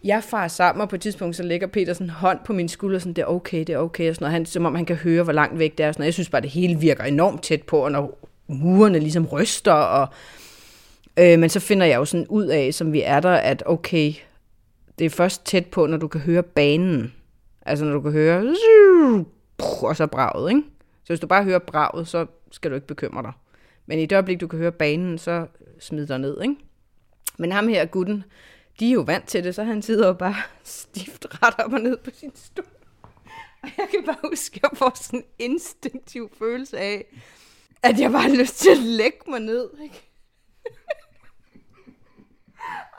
jeg 0.04 0.24
farer 0.24 0.48
sammen, 0.48 0.82
og 0.82 0.90
på 0.90 0.96
et 0.96 1.02
tidspunkt, 1.02 1.36
så 1.36 1.44
lægger 1.44 1.68
Peter 1.68 1.94
sådan 1.94 2.10
hånd 2.10 2.40
på 2.46 2.54
min 2.54 2.70
skulder, 2.70 3.00
sådan, 3.00 3.14
det 3.14 3.22
er 3.22 3.26
okay, 3.26 3.60
det 3.60 3.70
er 3.70 3.78
okay, 3.78 4.10
og 4.10 4.16
sådan 4.16 4.24
noget. 4.24 4.34
Han, 4.34 4.46
som 4.46 4.66
om 4.66 4.76
han 4.76 4.86
kan 4.86 4.96
høre, 4.96 5.24
hvor 5.24 5.34
langt 5.34 5.60
væk 5.60 5.78
det 5.78 5.86
er. 5.86 5.92
Sådan 5.92 6.02
noget. 6.02 6.06
Jeg 6.06 6.14
synes 6.14 6.30
bare, 6.30 6.42
det 6.42 6.50
hele 6.50 6.80
virker 6.80 7.04
enormt 7.04 7.44
tæt 7.44 7.64
på, 7.64 7.78
og 7.78 7.92
når 7.92 8.30
murene 8.48 9.00
ligesom 9.00 9.26
ryster, 9.26 9.74
og, 9.74 10.08
øh, 11.20 11.40
men 11.40 11.50
så 11.50 11.60
finder 11.60 11.86
jeg 11.86 11.96
jo 11.96 12.06
sådan 12.06 12.28
ud 12.28 12.46
af, 12.46 12.74
som 12.74 12.94
vi 12.94 13.02
er 13.02 13.20
der, 13.20 13.34
at 13.34 13.64
okay, 13.66 14.14
det 15.00 15.06
er 15.06 15.10
først 15.10 15.46
tæt 15.46 15.66
på, 15.66 15.86
når 15.86 15.98
du 15.98 16.08
kan 16.08 16.22
høre 16.22 16.44
banen. 16.44 17.14
Altså 17.66 17.86
når 17.86 17.94
du 17.94 18.02
kan 18.02 18.12
høre, 18.12 18.56
og 19.90 19.96
så 19.96 20.08
braget, 20.08 20.52
ikke? 20.52 20.62
Så 21.04 21.08
hvis 21.08 21.20
du 21.20 21.28
bare 21.28 21.44
hører 21.44 21.60
braget, 21.60 22.08
så 22.08 22.26
skal 22.52 22.72
du 22.72 22.76
ikke 22.76 22.88
bekymre 22.88 23.24
dig. 23.24 23.32
Men 23.86 24.00
i 24.00 24.06
det 24.06 24.16
øjeblik, 24.16 24.42
du 24.42 24.48
kan 24.48 24.60
høre 24.60 24.72
banen, 24.72 25.18
så 25.18 25.48
smid 25.80 26.08
dig 26.08 26.20
ned, 26.20 26.42
ikke? 26.42 26.56
Men 27.38 27.52
ham 27.52 27.68
her, 27.68 27.86
gutten, 27.86 28.24
de 28.80 28.88
er 28.88 28.94
jo 28.94 29.02
vant 29.02 29.28
til 29.28 29.44
det, 29.44 29.56
så 29.56 29.64
han 29.64 29.82
sidder 29.82 30.08
jo 30.08 30.14
bare 30.14 30.36
stift 30.64 31.44
ret 31.44 31.66
op 31.66 31.74
og 31.74 31.80
ned 31.80 31.98
på 31.98 32.10
sin 32.14 32.32
stol. 32.36 32.66
Og 33.64 33.70
jeg 33.78 33.88
kan 33.92 34.04
bare 34.06 34.30
huske, 34.30 34.56
at 34.56 34.72
jeg 34.72 34.78
får 34.78 34.92
sådan 34.96 35.20
en 35.20 35.26
instinktiv 35.40 36.32
følelse 36.38 36.78
af, 36.78 37.06
at 37.84 38.00
jeg 38.00 38.12
bare 38.12 38.22
har 38.22 38.36
lyst 38.36 38.56
til 38.56 38.70
at 38.70 38.78
lægge 38.78 39.18
mig 39.28 39.40
ned. 39.40 39.70
Ikke? 39.84 40.10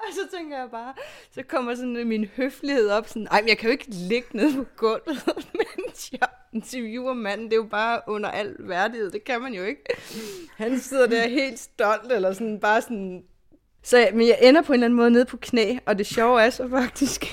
og 0.03 0.13
så 0.13 0.37
tænker 0.37 0.59
jeg 0.59 0.71
bare, 0.71 0.95
så 1.31 1.43
kommer 1.43 1.75
sådan 1.75 2.09
min 2.09 2.25
høflighed 2.25 2.91
op, 2.91 3.09
sådan, 3.09 3.29
ej, 3.31 3.41
men 3.41 3.49
jeg 3.49 3.59
kan 3.59 3.69
jo 3.69 3.73
ikke 3.73 3.91
ligge 3.91 4.29
ned 4.33 4.55
på 4.55 4.65
gulvet, 4.77 5.25
mens 5.77 6.13
jeg 6.13 6.29
interviewer 6.53 7.13
manden. 7.13 7.47
Det 7.47 7.53
er 7.53 7.57
jo 7.57 7.69
bare 7.71 8.01
under 8.07 8.31
al 8.31 8.57
værdighed, 8.59 9.11
det 9.11 9.25
kan 9.25 9.43
man 9.43 9.55
jo 9.55 9.65
ikke. 9.65 9.85
Han 10.57 10.79
sidder 10.79 11.07
der 11.07 11.29
helt 11.29 11.59
stolt, 11.59 12.13
eller 12.13 12.33
sådan 12.33 12.61
bare 12.61 12.83
sådan 12.83 13.25
så 13.85 14.09
men 14.13 14.29
jeg 14.29 14.39
ender 14.43 14.63
på 14.63 14.73
en 14.73 14.75
eller 14.75 14.85
anden 14.85 14.97
måde 14.97 15.11
nede 15.11 15.25
på 15.25 15.37
knæ, 15.37 15.77
og 15.87 15.99
det 15.99 16.07
sjove 16.07 16.43
er 16.43 16.51
så 16.51 16.69
faktisk... 16.69 17.25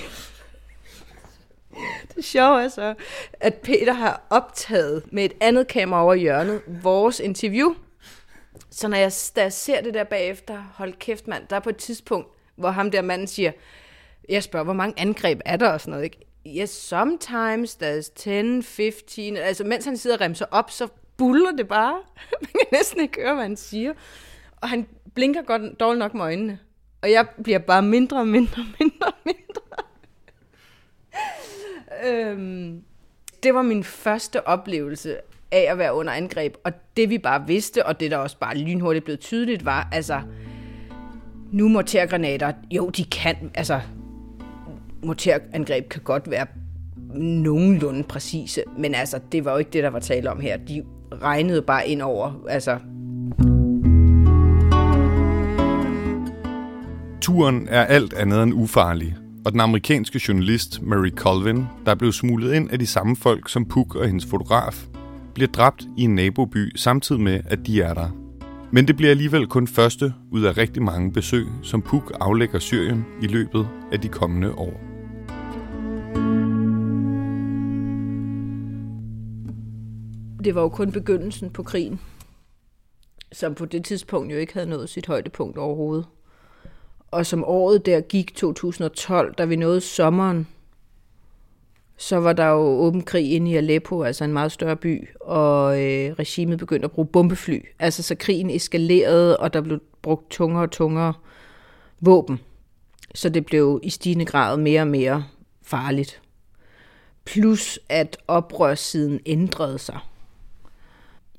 det 2.16 2.24
sjove 2.24 2.62
er 2.62 2.68
så, 2.68 2.94
at 3.40 3.54
Peter 3.54 3.92
har 3.92 4.22
optaget 4.30 5.02
med 5.12 5.24
et 5.24 5.32
andet 5.40 5.68
kamera 5.68 6.02
over 6.02 6.14
hjørnet 6.14 6.62
vores 6.66 7.20
interview. 7.20 7.74
Så 8.70 8.88
når 8.88 8.96
jeg, 8.96 9.12
da 9.36 9.42
jeg 9.42 9.52
ser 9.52 9.80
det 9.80 9.94
der 9.94 10.04
bagefter, 10.04 10.72
hold 10.74 10.92
kæft 10.92 11.28
mand, 11.28 11.46
der 11.50 11.56
er 11.56 11.60
på 11.60 11.68
et 11.68 11.76
tidspunkt, 11.76 12.28
hvor 12.56 12.70
ham 12.70 12.90
der 12.90 13.02
manden 13.02 13.26
siger, 13.26 13.52
jeg 14.28 14.42
spørger, 14.42 14.64
hvor 14.64 14.72
mange 14.72 15.00
angreb 15.00 15.40
er 15.44 15.56
der 15.56 15.68
og 15.68 15.80
sådan 15.80 15.90
noget, 15.90 16.04
ikke? 16.04 16.26
Yes, 16.46 16.70
sometimes 16.70 17.78
there's 17.82 18.12
10, 18.14 18.62
15, 18.62 19.36
altså 19.36 19.64
mens 19.64 19.84
han 19.84 19.96
sidder 19.96 20.16
og 20.16 20.20
remser 20.20 20.46
op, 20.50 20.70
så 20.70 20.88
buller 21.16 21.50
det 21.50 21.68
bare. 21.68 21.98
Man 22.40 22.50
kan 22.52 22.66
næsten 22.72 23.00
ikke 23.00 23.20
høre, 23.20 23.34
hvad 23.34 23.44
han 23.44 23.56
siger. 23.56 23.92
Og 24.56 24.68
han 24.68 24.86
blinker 25.14 25.42
godt 25.42 25.80
dårligt 25.80 25.98
nok 25.98 26.14
med 26.14 26.22
øjnene. 26.22 26.58
Og 27.02 27.10
jeg 27.10 27.26
bliver 27.44 27.58
bare 27.58 27.82
mindre 27.82 28.18
og 28.18 28.28
mindre, 28.28 28.64
mindre, 28.80 29.12
mindre. 29.24 29.62
øhm, 32.06 32.82
det 33.42 33.54
var 33.54 33.62
min 33.62 33.84
første 33.84 34.46
oplevelse 34.46 35.16
af 35.52 35.66
at 35.70 35.78
være 35.78 35.94
under 35.94 36.12
angreb. 36.12 36.54
Og 36.64 36.72
det 36.96 37.10
vi 37.10 37.18
bare 37.18 37.46
vidste, 37.46 37.86
og 37.86 38.00
det 38.00 38.10
der 38.10 38.16
også 38.16 38.38
bare 38.38 38.58
lynhurtigt 38.58 39.04
blev 39.04 39.18
tydeligt, 39.18 39.64
var, 39.64 39.88
altså, 39.92 40.20
nu 41.52 41.68
mortergranater, 41.68 42.52
jo, 42.70 42.88
de 42.88 43.04
kan, 43.04 43.36
altså, 43.54 43.80
morterangreb 45.02 45.88
kan 45.88 46.02
godt 46.02 46.30
være 46.30 46.46
nogenlunde 47.14 48.02
præcise, 48.02 48.62
men 48.78 48.94
altså, 48.94 49.20
det 49.32 49.44
var 49.44 49.52
jo 49.52 49.58
ikke 49.58 49.70
det, 49.70 49.82
der 49.82 49.90
var 49.90 49.98
tale 49.98 50.30
om 50.30 50.40
her. 50.40 50.56
De 50.56 50.84
regnede 51.12 51.62
bare 51.62 51.88
ind 51.88 52.02
over, 52.02 52.44
altså, 52.48 52.78
Turen 57.22 57.68
er 57.68 57.84
alt 57.84 58.12
andet 58.12 58.42
end 58.42 58.54
ufarlig, 58.54 59.16
og 59.44 59.52
den 59.52 59.60
amerikanske 59.60 60.20
journalist 60.28 60.82
Mary 60.82 61.10
Colvin, 61.10 61.64
der 61.86 61.94
blev 61.94 62.12
smuglet 62.12 62.54
ind 62.54 62.70
af 62.70 62.78
de 62.78 62.86
samme 62.86 63.16
folk 63.16 63.48
som 63.48 63.64
Puk 63.64 63.94
og 63.94 64.06
hendes 64.06 64.26
fotograf, 64.26 64.86
bliver 65.34 65.48
dræbt 65.48 65.84
i 65.96 66.02
en 66.02 66.14
naboby 66.14 66.76
samtidig 66.76 67.20
med, 67.20 67.40
at 67.46 67.66
de 67.66 67.82
er 67.82 67.94
der. 67.94 68.08
Men 68.70 68.88
det 68.88 68.96
bliver 68.96 69.10
alligevel 69.10 69.46
kun 69.46 69.66
første 69.66 70.14
ud 70.30 70.42
af 70.42 70.58
rigtig 70.58 70.82
mange 70.82 71.12
besøg, 71.12 71.46
som 71.62 71.82
Puk 71.82 72.12
aflægger 72.20 72.58
Syrien 72.58 73.04
i 73.22 73.26
løbet 73.26 73.68
af 73.92 74.00
de 74.00 74.08
kommende 74.08 74.54
år. 74.54 74.80
Det 80.44 80.54
var 80.54 80.62
jo 80.62 80.68
kun 80.68 80.92
begyndelsen 80.92 81.50
på 81.50 81.62
krigen, 81.62 82.00
som 83.32 83.54
på 83.54 83.64
det 83.64 83.84
tidspunkt 83.84 84.32
jo 84.32 84.36
ikke 84.36 84.52
havde 84.52 84.70
nået 84.70 84.88
sit 84.88 85.06
højdepunkt 85.06 85.58
overhovedet. 85.58 86.04
Og 87.12 87.26
som 87.26 87.44
året 87.44 87.86
der 87.86 88.00
gik 88.00 88.34
2012, 88.34 89.34
da 89.34 89.44
vi 89.44 89.56
nåede 89.56 89.80
sommeren, 89.80 90.48
så 91.96 92.16
var 92.16 92.32
der 92.32 92.46
jo 92.46 92.58
åben 92.58 93.02
krig 93.02 93.32
inde 93.32 93.50
i 93.50 93.56
Aleppo, 93.56 94.02
altså 94.02 94.24
en 94.24 94.32
meget 94.32 94.52
større 94.52 94.76
by, 94.76 95.08
og 95.20 95.82
øh, 95.82 96.12
regimet 96.12 96.58
begyndte 96.58 96.84
at 96.84 96.90
bruge 96.90 97.06
bombefly. 97.06 97.58
Altså 97.78 98.02
så 98.02 98.14
krigen 98.14 98.50
eskalerede, 98.50 99.36
og 99.36 99.52
der 99.52 99.60
blev 99.60 99.80
brugt 100.02 100.30
tungere 100.30 100.62
og 100.62 100.70
tungere 100.70 101.14
våben. 102.00 102.40
Så 103.14 103.28
det 103.28 103.46
blev 103.46 103.80
i 103.82 103.90
stigende 103.90 104.24
grad 104.24 104.56
mere 104.56 104.80
og 104.80 104.88
mere 104.88 105.24
farligt. 105.62 106.22
Plus 107.24 107.78
at 107.88 108.18
oprørssiden 108.28 109.20
ændrede 109.26 109.78
sig. 109.78 109.98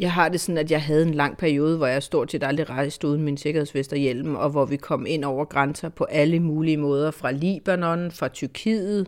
Jeg 0.03 0.11
har 0.11 0.29
det 0.29 0.39
sådan, 0.39 0.57
at 0.57 0.71
jeg 0.71 0.81
havde 0.81 1.03
en 1.03 1.13
lang 1.13 1.37
periode, 1.37 1.77
hvor 1.77 1.87
jeg 1.87 2.03
stort 2.03 2.31
set 2.31 2.43
aldrig 2.43 2.69
rejste 2.69 3.07
uden 3.07 3.21
min 3.21 3.37
sikkerhedsvest 3.37 3.91
og 3.93 3.97
hjelm, 3.97 4.35
og 4.35 4.49
hvor 4.49 4.65
vi 4.65 4.77
kom 4.77 5.05
ind 5.05 5.25
over 5.25 5.45
grænser 5.45 5.89
på 5.89 6.03
alle 6.03 6.39
mulige 6.39 6.77
måder, 6.77 7.11
fra 7.11 7.31
Libanon, 7.31 8.11
fra 8.11 8.27
Tyrkiet. 8.27 9.07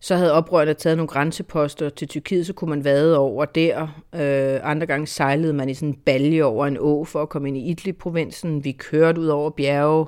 Så 0.00 0.16
havde 0.16 0.32
oprørerne 0.32 0.74
taget 0.74 0.96
nogle 0.96 1.08
grænseposter 1.08 1.88
til 1.88 2.08
Tyrkiet, 2.08 2.46
så 2.46 2.52
kunne 2.52 2.70
man 2.70 2.84
vade 2.84 3.18
over 3.18 3.44
der. 3.44 3.82
Øh, 4.14 4.60
andre 4.70 4.86
gange 4.86 5.06
sejlede 5.06 5.52
man 5.52 5.68
i 5.68 5.74
sådan 5.74 5.88
en 5.88 6.00
balje 6.06 6.42
over 6.42 6.66
en 6.66 6.78
å 6.80 7.04
for 7.04 7.22
at 7.22 7.28
komme 7.28 7.48
ind 7.48 7.56
i 7.56 7.70
Idlib-provinsen. 7.70 8.64
Vi 8.64 8.72
kørte 8.72 9.20
ud 9.20 9.26
over 9.26 9.50
bjerge. 9.50 10.06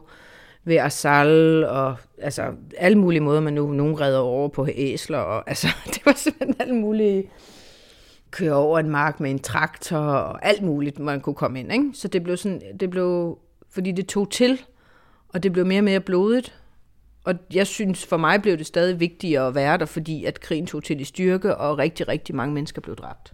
ved 0.64 0.76
Asal, 0.76 1.64
og 1.64 1.96
altså 2.18 2.42
alle 2.78 2.98
mulige 2.98 3.20
måder, 3.20 3.40
man 3.40 3.52
nu 3.52 3.72
nogen 3.72 4.00
redder 4.00 4.18
over 4.18 4.48
på 4.48 4.66
æsler, 4.74 5.18
og 5.18 5.48
altså 5.48 5.68
det 5.94 6.06
var 6.06 6.12
simpelthen 6.12 6.56
alle 6.60 6.74
mulige 6.74 7.30
køre 8.30 8.54
over 8.54 8.78
en 8.78 8.90
mark 8.90 9.20
med 9.20 9.30
en 9.30 9.38
traktor, 9.38 9.98
og 9.98 10.46
alt 10.46 10.62
muligt, 10.62 10.98
man 10.98 11.20
kunne 11.20 11.34
komme 11.34 11.60
ind, 11.60 11.72
ikke? 11.72 11.90
Så 11.94 12.08
det 12.08 12.22
blev 12.22 12.36
sådan, 12.36 12.62
det 12.80 12.90
blev, 12.90 13.38
fordi 13.70 13.92
det 13.92 14.06
tog 14.06 14.30
til, 14.30 14.60
og 15.28 15.42
det 15.42 15.52
blev 15.52 15.66
mere 15.66 15.80
og 15.80 15.84
mere 15.84 16.00
blodigt, 16.00 16.54
og 17.26 17.34
jeg 17.52 17.66
synes, 17.66 18.06
for 18.06 18.16
mig 18.16 18.42
blev 18.42 18.58
det 18.58 18.66
stadig 18.66 19.00
vigtigere 19.00 19.46
at 19.46 19.54
være 19.54 19.78
der, 19.78 19.84
fordi 19.84 20.24
at 20.24 20.40
krigen 20.40 20.66
tog 20.66 20.84
til 20.84 21.00
i 21.00 21.04
styrke, 21.04 21.56
og 21.56 21.78
rigtig, 21.78 22.08
rigtig 22.08 22.34
mange 22.34 22.54
mennesker 22.54 22.80
blev 22.80 22.96
dræbt. 22.96 23.32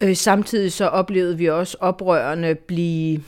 Øh, 0.00 0.16
samtidig 0.16 0.72
så 0.72 0.86
oplevede 0.86 1.38
vi 1.38 1.46
også 1.46 1.76
oprørende 1.80 2.54
blive, 2.54 3.22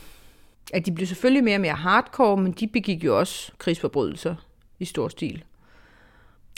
at 0.72 0.86
de 0.86 0.92
blev 0.92 1.06
selvfølgelig 1.06 1.44
mere 1.44 1.56
og 1.56 1.60
mere 1.60 1.74
hardcore, 1.74 2.36
men 2.36 2.52
de 2.52 2.66
begik 2.66 3.04
jo 3.04 3.18
også 3.18 3.52
krigsforbrydelser 3.58 4.34
i 4.78 4.84
stor 4.84 5.08
stil. 5.08 5.44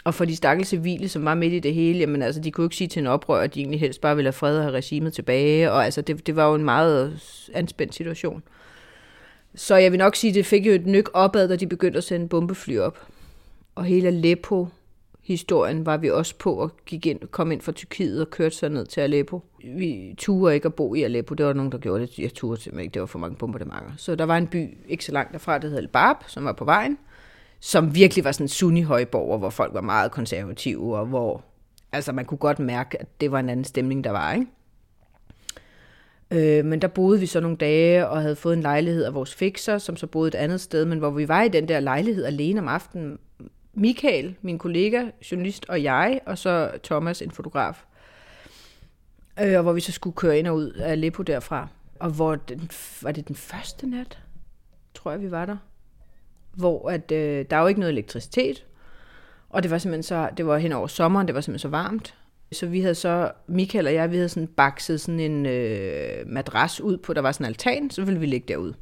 Og 0.04 0.14
for 0.14 0.24
de 0.24 0.36
stakkels 0.36 0.68
civile, 0.68 1.08
som 1.08 1.24
var 1.24 1.34
midt 1.34 1.52
i 1.52 1.58
det 1.58 1.74
hele, 1.74 1.98
jamen 1.98 2.22
altså, 2.22 2.40
de 2.40 2.50
kunne 2.50 2.64
ikke 2.64 2.76
sige 2.76 2.88
til 2.88 3.00
en 3.00 3.06
oprør, 3.06 3.40
at 3.40 3.54
de 3.54 3.60
egentlig 3.60 3.80
helst 3.80 4.00
bare 4.00 4.16
ville 4.16 4.26
have 4.26 4.32
fred 4.32 4.56
og 4.56 4.62
have 4.62 4.74
regimet 4.74 5.12
tilbage, 5.12 5.72
og 5.72 5.84
altså, 5.84 6.02
det, 6.02 6.26
det 6.26 6.36
var 6.36 6.48
jo 6.48 6.54
en 6.54 6.64
meget 6.64 7.20
anspændt 7.54 7.94
situation. 7.94 8.42
Så 9.54 9.76
jeg 9.76 9.92
vil 9.92 9.98
nok 9.98 10.16
sige, 10.16 10.28
at 10.28 10.34
det 10.34 10.46
fik 10.46 10.66
jo 10.66 10.72
et 10.72 10.86
nyk 10.86 11.10
opad, 11.14 11.48
da 11.48 11.56
de 11.56 11.66
begyndte 11.66 11.98
at 11.98 12.04
sende 12.04 12.28
bombefly 12.28 12.78
op. 12.78 13.06
Og 13.74 13.84
hele 13.84 14.08
Aleppo 14.08 14.68
historien 15.22 15.86
var 15.86 15.96
vi 15.96 16.10
også 16.10 16.34
på 16.38 16.54
og 16.54 16.70
gik 16.86 17.06
ind, 17.06 17.20
kom 17.30 17.52
ind 17.52 17.60
fra 17.60 17.72
Tyrkiet 17.72 18.20
og 18.20 18.30
kørte 18.30 18.56
så 18.56 18.68
ned 18.68 18.86
til 18.86 19.00
Aleppo. 19.00 19.42
Vi 19.64 20.14
turde 20.18 20.54
ikke 20.54 20.66
at 20.66 20.74
bo 20.74 20.94
i 20.94 21.02
Aleppo. 21.02 21.34
Det 21.34 21.46
var 21.46 21.52
nogen, 21.52 21.72
der 21.72 21.78
gjorde 21.78 22.06
det. 22.06 22.18
Jeg 22.18 22.34
turde 22.34 22.60
simpelthen 22.60 22.84
ikke. 22.84 22.94
Det 22.94 23.00
var 23.00 23.06
for 23.06 23.18
mange 23.18 23.36
bombardementer. 23.36 23.92
Så 23.96 24.14
der 24.14 24.24
var 24.24 24.36
en 24.36 24.46
by 24.46 24.78
ikke 24.88 25.04
så 25.04 25.12
langt 25.12 25.32
derfra, 25.32 25.58
der 25.58 25.68
hed 25.68 25.76
Al 25.76 25.88
Bab, 25.88 26.16
som 26.26 26.44
var 26.44 26.52
på 26.52 26.64
vejen, 26.64 26.98
som 27.60 27.94
virkelig 27.94 28.24
var 28.24 28.32
sådan 28.32 28.44
en 28.44 28.48
sunni-højborger, 28.48 29.38
hvor 29.38 29.50
folk 29.50 29.74
var 29.74 29.80
meget 29.80 30.12
konservative, 30.12 30.98
og 30.98 31.06
hvor 31.06 31.44
altså, 31.92 32.12
man 32.12 32.24
kunne 32.24 32.38
godt 32.38 32.58
mærke, 32.58 33.00
at 33.00 33.20
det 33.20 33.32
var 33.32 33.40
en 33.40 33.48
anden 33.48 33.64
stemning, 33.64 34.04
der 34.04 34.10
var. 34.10 34.32
Ikke? 34.32 34.46
Øh, 36.30 36.64
men 36.64 36.82
der 36.82 36.88
boede 36.88 37.20
vi 37.20 37.26
så 37.26 37.40
nogle 37.40 37.56
dage 37.56 38.08
og 38.08 38.22
havde 38.22 38.36
fået 38.36 38.54
en 38.54 38.62
lejlighed 38.62 39.04
af 39.04 39.14
vores 39.14 39.34
fixer, 39.34 39.78
som 39.78 39.96
så 39.96 40.06
boede 40.06 40.28
et 40.28 40.34
andet 40.34 40.60
sted, 40.60 40.84
men 40.84 40.98
hvor 40.98 41.10
vi 41.10 41.28
var 41.28 41.42
i 41.42 41.48
den 41.48 41.68
der 41.68 41.80
lejlighed 41.80 42.24
alene 42.24 42.60
om 42.60 42.68
aftenen. 42.68 43.18
Michael, 43.74 44.36
min 44.42 44.58
kollega, 44.58 45.04
journalist 45.32 45.66
og 45.68 45.82
jeg, 45.82 46.20
og 46.26 46.38
så 46.38 46.70
Thomas, 46.82 47.22
en 47.22 47.30
fotograf. 47.30 47.84
Øh, 49.40 49.56
og 49.56 49.62
hvor 49.62 49.72
vi 49.72 49.80
så 49.80 49.92
skulle 49.92 50.16
køre 50.16 50.38
ind 50.38 50.46
og 50.46 50.56
ud 50.56 50.70
af 50.70 50.90
Aleppo 50.92 51.22
derfra. 51.22 51.68
Og 51.98 52.10
hvor 52.10 52.36
den, 52.36 52.70
var 53.02 53.12
det 53.12 53.28
den 53.28 53.36
første 53.36 53.86
nat, 53.86 54.18
tror 54.94 55.10
jeg, 55.10 55.20
vi 55.20 55.30
var 55.30 55.46
der. 55.46 55.56
Hvor 56.52 56.90
at, 56.90 57.12
øh, 57.12 57.44
der 57.50 57.56
er 57.56 57.60
jo 57.60 57.66
ikke 57.66 57.80
noget 57.80 57.92
elektricitet. 57.92 58.66
Og 59.50 59.62
det 59.62 59.70
var 59.70 59.78
simpelthen 59.78 60.02
så, 60.02 60.28
det 60.36 60.46
var 60.46 60.58
hen 60.58 60.72
over 60.72 60.86
sommeren, 60.86 61.26
det 61.26 61.34
var 61.34 61.40
simpelthen 61.40 61.70
så 61.70 61.76
varmt. 61.76 62.14
Så 62.52 62.66
vi 62.66 62.80
havde 62.80 62.94
så, 62.94 63.32
Michael 63.46 63.86
og 63.86 63.94
jeg, 63.94 64.10
vi 64.10 64.16
havde 64.16 64.28
sådan 64.28 64.46
bakset 64.46 65.00
sådan 65.00 65.20
en 65.20 65.46
øh, 65.46 66.26
madras 66.26 66.80
ud 66.80 66.96
på, 66.96 67.12
der 67.12 67.20
var 67.20 67.32
sådan 67.32 67.44
en 67.44 67.48
altan, 67.48 67.90
så 67.90 68.04
ville 68.04 68.20
vi 68.20 68.26
ligge 68.26 68.48
derude. 68.48 68.74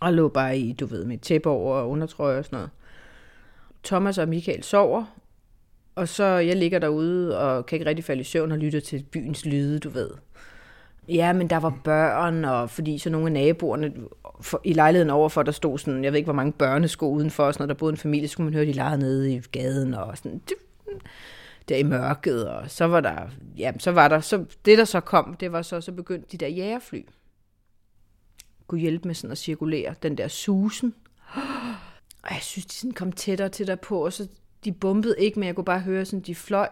Og 0.00 0.12
lå 0.12 0.28
bare 0.28 0.58
i, 0.58 0.72
du 0.72 0.86
ved, 0.86 1.04
med 1.04 1.18
tæppe 1.18 1.50
over 1.50 1.76
og 1.76 1.90
undertrøje 1.90 2.38
og 2.38 2.44
sådan 2.44 2.56
noget. 2.56 2.70
Thomas 3.84 4.18
og 4.18 4.28
Michael 4.28 4.62
sover, 4.62 5.04
og 5.94 6.08
så 6.08 6.24
jeg 6.24 6.56
ligger 6.56 6.78
derude 6.78 7.38
og 7.38 7.66
kan 7.66 7.76
ikke 7.76 7.88
rigtig 7.88 8.04
falde 8.04 8.20
i 8.20 8.24
søvn 8.24 8.52
og 8.52 8.58
lytter 8.58 8.80
til 8.80 9.06
byens 9.12 9.46
lyde, 9.46 9.78
du 9.78 9.88
ved. 9.88 10.10
Ja, 11.08 11.32
men 11.32 11.50
der 11.50 11.56
var 11.56 11.78
børn, 11.84 12.44
og 12.44 12.70
fordi 12.70 12.98
så 12.98 13.10
nogle 13.10 13.26
af 13.26 13.32
naboerne 13.32 13.92
for, 14.42 14.60
i 14.64 14.72
lejligheden 14.72 15.10
overfor, 15.10 15.42
der 15.42 15.52
stod 15.52 15.78
sådan, 15.78 16.04
jeg 16.04 16.12
ved 16.12 16.18
ikke, 16.18 16.26
hvor 16.26 16.32
mange 16.34 16.52
børnesko 16.52 17.10
udenfor, 17.10 17.44
og 17.44 17.54
sådan, 17.54 17.62
når 17.62 17.74
der 17.74 17.78
boede 17.78 17.92
en 17.92 17.96
familie, 17.96 18.28
så 18.28 18.36
kunne 18.36 18.44
man 18.44 18.54
høre, 18.54 18.66
de 18.66 18.72
legede 18.72 18.98
nede 18.98 19.34
i 19.34 19.40
gaden, 19.40 19.94
og 19.94 20.18
sådan, 20.18 20.40
der 21.68 21.76
i 21.76 21.82
mørket, 21.82 22.48
og 22.48 22.70
så 22.70 22.84
var 22.84 23.00
der, 23.00 23.28
ja, 23.58 23.72
så 23.78 23.90
var 23.90 24.08
der, 24.08 24.20
så 24.20 24.44
det 24.64 24.78
der 24.78 24.84
så 24.84 25.00
kom, 25.00 25.34
det 25.40 25.52
var 25.52 25.62
så, 25.62 25.80
så 25.80 25.92
begyndte 25.92 26.28
de 26.32 26.36
der 26.36 26.48
jægerfly, 26.48 27.00
kunne 28.66 28.80
hjælpe 28.80 29.08
med 29.08 29.14
sådan 29.14 29.32
at 29.32 29.38
cirkulere 29.38 29.94
den 30.02 30.18
der 30.18 30.28
susen. 30.28 30.94
Og 32.22 32.30
jeg 32.30 32.40
synes, 32.40 32.66
de 32.66 32.74
sådan 32.74 32.92
kom 32.92 33.12
tættere 33.12 33.48
og 33.48 33.52
tættere 33.52 33.76
på, 33.76 34.04
og 34.04 34.12
så 34.12 34.28
de 34.64 34.72
bumpede 34.72 35.14
ikke, 35.18 35.38
men 35.38 35.46
jeg 35.46 35.54
kunne 35.54 35.64
bare 35.64 35.80
høre, 35.80 36.04
sådan, 36.04 36.20
de 36.20 36.34
fløj. 36.34 36.68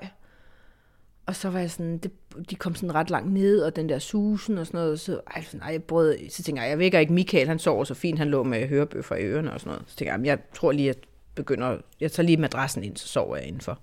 Og 1.30 1.36
så 1.36 1.50
var 1.50 1.58
jeg 1.58 1.70
sådan, 1.70 1.98
det, 1.98 2.12
de 2.50 2.54
kom 2.54 2.74
sådan 2.74 2.94
ret 2.94 3.10
langt 3.10 3.32
ned, 3.32 3.62
og 3.62 3.76
den 3.76 3.88
der 3.88 3.98
susen 3.98 4.58
og 4.58 4.66
sådan 4.66 4.80
noget, 4.80 5.00
så, 5.00 5.20
ej, 5.34 5.42
sådan, 5.42 5.60
ej, 5.60 5.72
jeg 5.72 5.82
brød, 5.82 6.18
så 6.30 6.42
tænker 6.42 6.62
jeg, 6.62 6.70
jeg 6.70 6.78
vækker 6.78 6.98
ikke 6.98 7.12
Michael, 7.12 7.48
han 7.48 7.58
sover 7.58 7.84
så 7.84 7.94
fint, 7.94 8.18
han 8.18 8.28
lå 8.28 8.42
med 8.42 8.68
hørebøffer 8.68 9.16
i 9.16 9.24
ørerne 9.24 9.52
og 9.52 9.60
sådan 9.60 9.70
noget. 9.70 9.90
Så 9.90 9.96
tænker 9.96 10.14
jeg, 10.14 10.26
jeg 10.26 10.38
tror 10.54 10.72
lige, 10.72 10.90
at 10.90 10.98
begynder, 11.34 11.78
jeg 12.00 12.12
tager 12.12 12.26
lige 12.26 12.36
madrassen 12.36 12.84
ind, 12.84 12.96
så 12.96 13.08
sover 13.08 13.36
jeg 13.36 13.46
indenfor. 13.46 13.78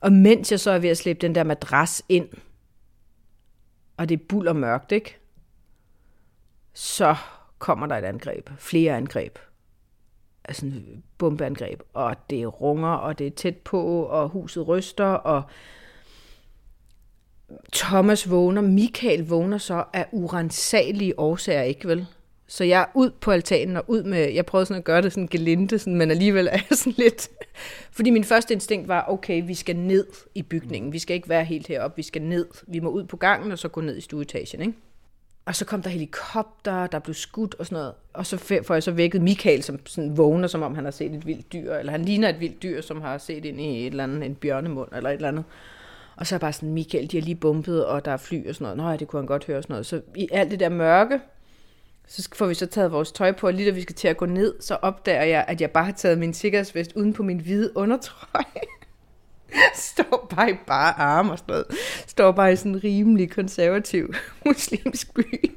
Og 0.00 0.12
mens 0.12 0.50
jeg 0.50 0.60
så 0.60 0.70
er 0.70 0.78
ved 0.78 0.88
at 0.88 0.96
slæbe 0.96 1.18
den 1.20 1.34
der 1.34 1.44
madras 1.44 2.02
ind, 2.08 2.28
og 3.96 4.08
det 4.08 4.20
er 4.20 4.24
buld 4.28 4.48
og 4.48 4.56
mørkt, 4.56 4.92
ikke? 4.92 5.16
Så 6.72 7.16
kommer 7.58 7.86
der 7.86 7.96
et 7.96 8.04
angreb. 8.04 8.50
Flere 8.58 8.96
angreb. 8.96 9.38
Altså 10.44 10.66
en 10.66 11.04
bombeangreb. 11.18 11.80
Og 11.94 12.16
det 12.30 12.60
runger, 12.60 12.92
og 12.92 13.18
det 13.18 13.26
er 13.26 13.30
tæt 13.30 13.56
på, 13.56 14.02
og 14.02 14.28
huset 14.28 14.68
ryster, 14.68 15.04
og 15.04 15.42
Thomas 17.72 18.30
vågner, 18.30 18.60
Michael 18.60 19.26
vågner 19.26 19.58
så 19.58 19.84
af 19.92 20.06
urensagelige 20.12 21.18
årsager, 21.20 21.62
ikke 21.62 21.88
vel? 21.88 22.06
Så 22.46 22.64
jeg 22.64 22.80
er 22.80 22.86
ud 22.94 23.10
på 23.10 23.30
altanen 23.30 23.76
og 23.76 23.84
ud 23.86 24.02
med, 24.02 24.32
jeg 24.32 24.46
prøvede 24.46 24.66
sådan 24.66 24.78
at 24.78 24.84
gøre 24.84 25.02
det 25.02 25.12
sådan 25.12 25.28
gelinde, 25.28 25.78
sådan, 25.78 25.96
men 25.96 26.10
alligevel 26.10 26.46
er 26.46 26.52
jeg 26.70 26.78
sådan 26.78 26.94
lidt, 26.96 27.28
fordi 27.92 28.10
min 28.10 28.24
første 28.24 28.54
instinkt 28.54 28.88
var, 28.88 29.04
okay, 29.08 29.42
vi 29.46 29.54
skal 29.54 29.76
ned 29.76 30.06
i 30.34 30.42
bygningen, 30.42 30.92
vi 30.92 30.98
skal 30.98 31.14
ikke 31.14 31.28
være 31.28 31.44
helt 31.44 31.66
heroppe, 31.66 31.96
vi 31.96 32.02
skal 32.02 32.22
ned, 32.22 32.46
vi 32.66 32.80
må 32.80 32.90
ud 32.90 33.04
på 33.04 33.16
gangen 33.16 33.52
og 33.52 33.58
så 33.58 33.68
gå 33.68 33.80
ned 33.80 33.96
i 33.96 34.00
stueetagen, 34.00 34.60
ikke? 34.60 34.74
Og 35.48 35.54
så 35.54 35.64
kom 35.64 35.82
der 35.82 35.90
helikopter, 35.90 36.86
der 36.86 36.98
blev 36.98 37.14
skudt 37.14 37.54
og 37.58 37.66
sådan 37.66 37.76
noget. 37.76 37.92
Og 38.12 38.26
så 38.26 38.36
får 38.36 38.74
jeg 38.74 38.82
så 38.82 38.90
vækket 38.90 39.22
Michael, 39.22 39.62
som 39.62 39.78
sådan 39.86 40.16
vågner, 40.16 40.48
som 40.48 40.62
om 40.62 40.74
han 40.74 40.84
har 40.84 40.90
set 40.90 41.14
et 41.14 41.26
vildt 41.26 41.52
dyr. 41.52 41.74
Eller 41.74 41.92
han 41.92 42.04
ligner 42.04 42.28
et 42.28 42.40
vildt 42.40 42.62
dyr, 42.62 42.80
som 42.80 43.00
har 43.00 43.18
set 43.18 43.44
ind 43.44 43.60
i 43.60 43.80
et 43.80 43.86
eller 43.86 44.04
andet, 44.04 44.24
en 44.24 44.34
bjørnemund 44.34 44.88
eller 44.96 45.10
et 45.10 45.14
eller 45.14 45.28
andet. 45.28 45.44
Og 46.18 46.26
så 46.26 46.34
er 46.34 46.38
bare 46.38 46.52
sådan, 46.52 46.72
Michael, 46.72 47.10
de 47.10 47.16
har 47.16 47.24
lige 47.24 47.34
bumpet, 47.34 47.86
og 47.86 48.04
der 48.04 48.10
er 48.10 48.16
fly 48.16 48.48
og 48.48 48.54
sådan 48.54 48.64
noget. 48.64 48.76
Nå 48.76 48.90
ja, 48.90 48.96
det 48.96 49.08
kunne 49.08 49.20
han 49.20 49.26
godt 49.26 49.46
høre 49.46 49.56
og 49.56 49.62
sådan 49.62 49.74
noget. 49.74 49.86
Så 49.86 50.00
i 50.16 50.28
alt 50.32 50.50
det 50.50 50.60
der 50.60 50.68
mørke, 50.68 51.20
så 52.06 52.28
får 52.34 52.46
vi 52.46 52.54
så 52.54 52.66
taget 52.66 52.92
vores 52.92 53.12
tøj 53.12 53.32
på, 53.32 53.46
og 53.46 53.52
lige 53.52 53.70
da 53.70 53.74
vi 53.74 53.82
skal 53.82 53.94
til 53.94 54.08
at 54.08 54.16
gå 54.16 54.26
ned, 54.26 54.54
så 54.60 54.74
opdager 54.74 55.22
jeg, 55.22 55.44
at 55.48 55.60
jeg 55.60 55.70
bare 55.70 55.84
har 55.84 55.92
taget 55.92 56.18
min 56.18 56.34
sikkerhedsvest 56.34 56.92
uden 56.92 57.12
på 57.12 57.22
min 57.22 57.40
hvide 57.40 57.76
undertrøje. 57.76 58.44
Står 59.74 60.28
bare 60.36 60.50
i 60.50 60.54
bare 60.66 60.98
arme 60.98 61.32
og 61.32 61.38
sådan 61.38 61.52
noget. 61.52 61.66
Står 62.06 62.32
bare 62.32 62.52
i 62.52 62.56
sådan 62.56 62.72
en 62.72 62.84
rimelig 62.84 63.30
konservativ 63.30 64.14
muslimsk 64.46 65.14
by. 65.14 65.50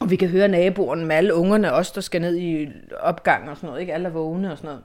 Og 0.00 0.10
vi 0.10 0.16
kan 0.16 0.28
høre 0.28 0.48
naboerne 0.48 1.06
med 1.06 1.16
alle 1.16 1.34
ungerne, 1.34 1.72
også 1.72 1.92
der 1.94 2.00
skal 2.00 2.20
ned 2.20 2.36
i 2.36 2.68
opgang 3.00 3.50
og 3.50 3.56
sådan 3.56 3.66
noget, 3.66 3.80
ikke? 3.80 3.94
Alle 3.94 4.08
er 4.08 4.12
vågne 4.12 4.52
og 4.52 4.58
sådan 4.58 4.68
noget. 4.68 4.82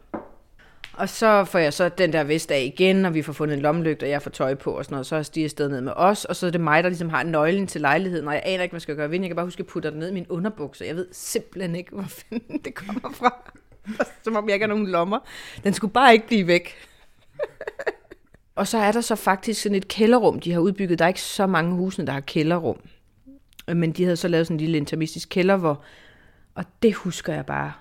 Og 0.97 1.09
så 1.09 1.43
får 1.45 1.59
jeg 1.59 1.73
så 1.73 1.89
den 1.89 2.13
der 2.13 2.23
vest 2.23 2.51
af 2.51 2.61
igen, 2.61 3.05
og 3.05 3.13
vi 3.13 3.21
får 3.21 3.33
fundet 3.33 3.55
en 3.55 3.61
lommelygte, 3.61 4.03
og 4.03 4.09
jeg 4.09 4.21
får 4.21 4.29
tøj 4.29 4.55
på 4.55 4.71
og 4.71 4.85
sådan 4.85 4.93
noget. 4.93 5.07
Så 5.07 5.15
er 5.15 5.21
Stig 5.21 5.43
afsted 5.43 5.69
ned 5.69 5.81
med 5.81 5.93
os, 5.95 6.25
og 6.25 6.35
så 6.35 6.47
er 6.47 6.51
det 6.51 6.61
mig, 6.61 6.83
der 6.83 6.89
ligesom 6.89 7.09
har 7.09 7.23
nøglen 7.23 7.67
til 7.67 7.81
lejligheden, 7.81 8.27
og 8.27 8.33
jeg 8.33 8.41
aner 8.45 8.63
ikke, 8.63 8.71
hvad 8.71 8.77
jeg 8.77 8.81
skal 8.81 8.95
gøre 8.95 9.11
ved 9.11 9.19
Jeg 9.19 9.29
kan 9.29 9.35
bare 9.35 9.45
huske 9.45 9.59
at 9.59 9.67
putte 9.67 9.91
den 9.91 9.99
ned 9.99 10.09
i 10.09 10.13
min 10.13 10.25
underbukser. 10.29 10.85
Jeg 10.85 10.95
ved 10.95 11.07
simpelthen 11.11 11.75
ikke, 11.75 11.91
hvor 11.95 12.03
fanden 12.03 12.57
det 12.65 12.75
kommer 12.75 13.11
fra. 13.13 13.51
Som 14.23 14.35
om 14.35 14.47
jeg 14.47 14.53
ikke 14.53 14.63
har 14.63 14.73
nogen 14.73 14.87
lommer. 14.87 15.19
Den 15.63 15.73
skulle 15.73 15.93
bare 15.93 16.13
ikke 16.13 16.27
blive 16.27 16.47
væk. 16.47 16.75
og 18.55 18.67
så 18.67 18.77
er 18.77 18.91
der 18.91 19.01
så 19.01 19.15
faktisk 19.15 19.61
sådan 19.61 19.75
et 19.75 19.87
kælderrum, 19.87 20.39
de 20.39 20.51
har 20.51 20.59
udbygget. 20.59 20.99
Der 20.99 21.05
er 21.05 21.09
ikke 21.09 21.21
så 21.21 21.47
mange 21.47 21.75
husene, 21.75 22.07
der 22.07 22.13
har 22.13 22.19
kælderrum. 22.19 22.79
Men 23.67 23.91
de 23.91 24.03
havde 24.03 24.17
så 24.17 24.27
lavet 24.27 24.47
sådan 24.47 24.55
en 24.55 24.61
lille 24.61 24.77
intermistisk 24.77 25.29
kælder, 25.29 25.57
hvor... 25.57 25.83
Og 26.55 26.63
det 26.83 26.93
husker 26.93 27.33
jeg 27.33 27.45
bare. 27.45 27.73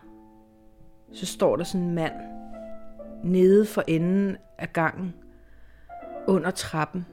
Så 1.14 1.26
står 1.26 1.56
der 1.56 1.64
sådan 1.64 1.80
en 1.80 1.94
mand, 1.94 2.12
nede 3.24 3.66
for 3.66 3.84
enden 3.86 4.36
af 4.58 4.72
gangen, 4.72 5.14
under 6.26 6.50
trappen, 6.50 7.06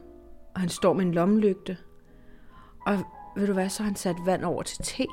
og 0.54 0.60
han 0.60 0.68
står 0.68 0.92
med 0.92 1.04
en 1.04 1.14
lommelygte. 1.14 1.76
Og 2.86 2.98
ved 3.36 3.46
du 3.46 3.52
hvad, 3.52 3.68
så 3.68 3.82
har 3.82 3.88
han 3.88 3.96
sat 3.96 4.16
vand 4.26 4.44
over 4.44 4.62
til 4.62 4.78
te. 4.84 5.06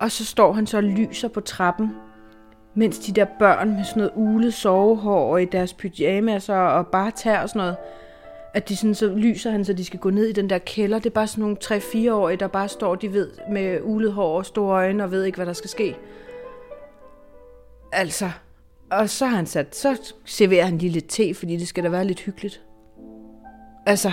Og 0.00 0.10
så 0.10 0.24
står 0.24 0.52
han 0.52 0.66
så 0.66 0.76
og 0.76 0.82
lyser 0.82 1.28
på 1.28 1.40
trappen, 1.40 1.90
mens 2.74 2.98
de 2.98 3.12
der 3.12 3.26
børn 3.38 3.70
med 3.70 3.84
sådan 3.84 4.00
noget 4.00 4.12
ulet 4.14 4.54
sovehår 4.54 5.32
og 5.32 5.42
i 5.42 5.44
deres 5.44 5.74
pyjamas 5.74 6.48
og 6.48 6.86
bare 6.86 7.10
tager 7.10 7.42
og 7.42 7.48
sådan 7.48 7.60
noget, 7.60 7.76
at 8.54 8.68
de 8.68 8.76
sådan, 8.76 8.94
så 8.94 9.14
lyser 9.14 9.50
han, 9.50 9.64
så 9.64 9.72
de 9.72 9.84
skal 9.84 10.00
gå 10.00 10.10
ned 10.10 10.26
i 10.26 10.32
den 10.32 10.50
der 10.50 10.58
kælder. 10.58 10.98
Det 10.98 11.06
er 11.06 11.14
bare 11.14 11.26
sådan 11.26 11.42
nogle 11.42 11.56
3-4-årige, 11.64 12.36
der 12.36 12.46
bare 12.48 12.68
står, 12.68 12.94
de 12.94 13.12
ved, 13.12 13.30
med 13.50 13.80
ulet 13.82 14.12
hår 14.12 14.38
og 14.38 14.46
store 14.46 14.76
øjne 14.76 15.04
og 15.04 15.10
ved 15.10 15.24
ikke, 15.24 15.36
hvad 15.36 15.46
der 15.46 15.52
skal 15.52 15.70
ske. 15.70 15.96
Altså, 17.92 18.30
og 18.90 19.10
så 19.10 19.26
har 19.26 19.36
han 19.36 19.46
sat, 19.46 19.76
så 19.76 20.14
serverer 20.24 20.64
han 20.64 20.78
lige 20.78 20.90
lidt 20.90 21.08
te, 21.08 21.34
fordi 21.34 21.56
det 21.56 21.68
skal 21.68 21.84
da 21.84 21.88
være 21.88 22.04
lidt 22.04 22.20
hyggeligt. 22.20 22.62
Altså, 23.86 24.12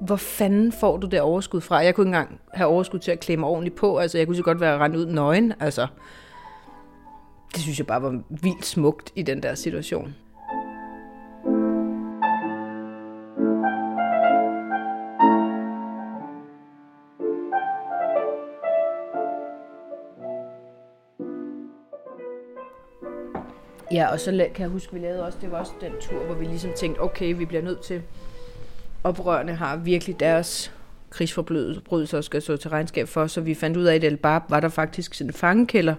hvor 0.00 0.16
fanden 0.16 0.72
får 0.72 0.96
du 0.96 1.06
det 1.06 1.20
overskud 1.20 1.60
fra? 1.60 1.76
Jeg 1.76 1.94
kunne 1.94 2.02
ikke 2.02 2.16
engang 2.16 2.40
have 2.52 2.68
overskud 2.68 2.98
til 2.98 3.10
at 3.10 3.20
klemme 3.20 3.46
ordentligt 3.46 3.76
på. 3.76 3.98
Altså, 3.98 4.18
jeg 4.18 4.26
kunne 4.26 4.36
så 4.36 4.42
godt 4.42 4.60
være 4.60 4.78
rendt 4.78 4.96
ud 4.96 5.06
nøgen. 5.06 5.52
Altså, 5.60 5.86
det 7.54 7.62
synes 7.62 7.78
jeg 7.78 7.86
bare 7.86 8.02
var 8.02 8.22
vildt 8.28 8.66
smukt 8.66 9.12
i 9.16 9.22
den 9.22 9.42
der 9.42 9.54
situation. 9.54 10.14
Ja, 23.94 24.06
og 24.06 24.20
så 24.20 24.30
kan 24.30 24.62
jeg 24.62 24.68
huske, 24.68 24.92
vi 24.92 24.98
lavede 24.98 25.26
også, 25.26 25.38
det 25.40 25.50
var 25.50 25.58
også 25.58 25.72
den 25.80 25.92
tur, 26.00 26.24
hvor 26.24 26.34
vi 26.34 26.44
ligesom 26.44 26.70
tænkte, 26.76 27.00
okay, 27.00 27.34
vi 27.36 27.44
bliver 27.44 27.62
nødt 27.62 27.80
til, 27.80 28.02
oprørende 29.04 29.54
har 29.54 29.76
virkelig 29.76 30.20
deres 30.20 30.72
krigsforbrydelser 31.10 32.20
skal 32.20 32.42
stå 32.42 32.56
til 32.56 32.70
regnskab 32.70 33.08
for, 33.08 33.26
så 33.26 33.40
vi 33.40 33.54
fandt 33.54 33.76
ud 33.76 33.84
af, 33.84 33.94
at 33.94 34.02
i 34.02 34.06
El 34.06 34.16
Bab 34.16 34.42
var 34.48 34.60
der 34.60 34.68
faktisk 34.68 35.14
sådan 35.14 35.28
en 35.28 35.34
fangekælder, 35.34 35.94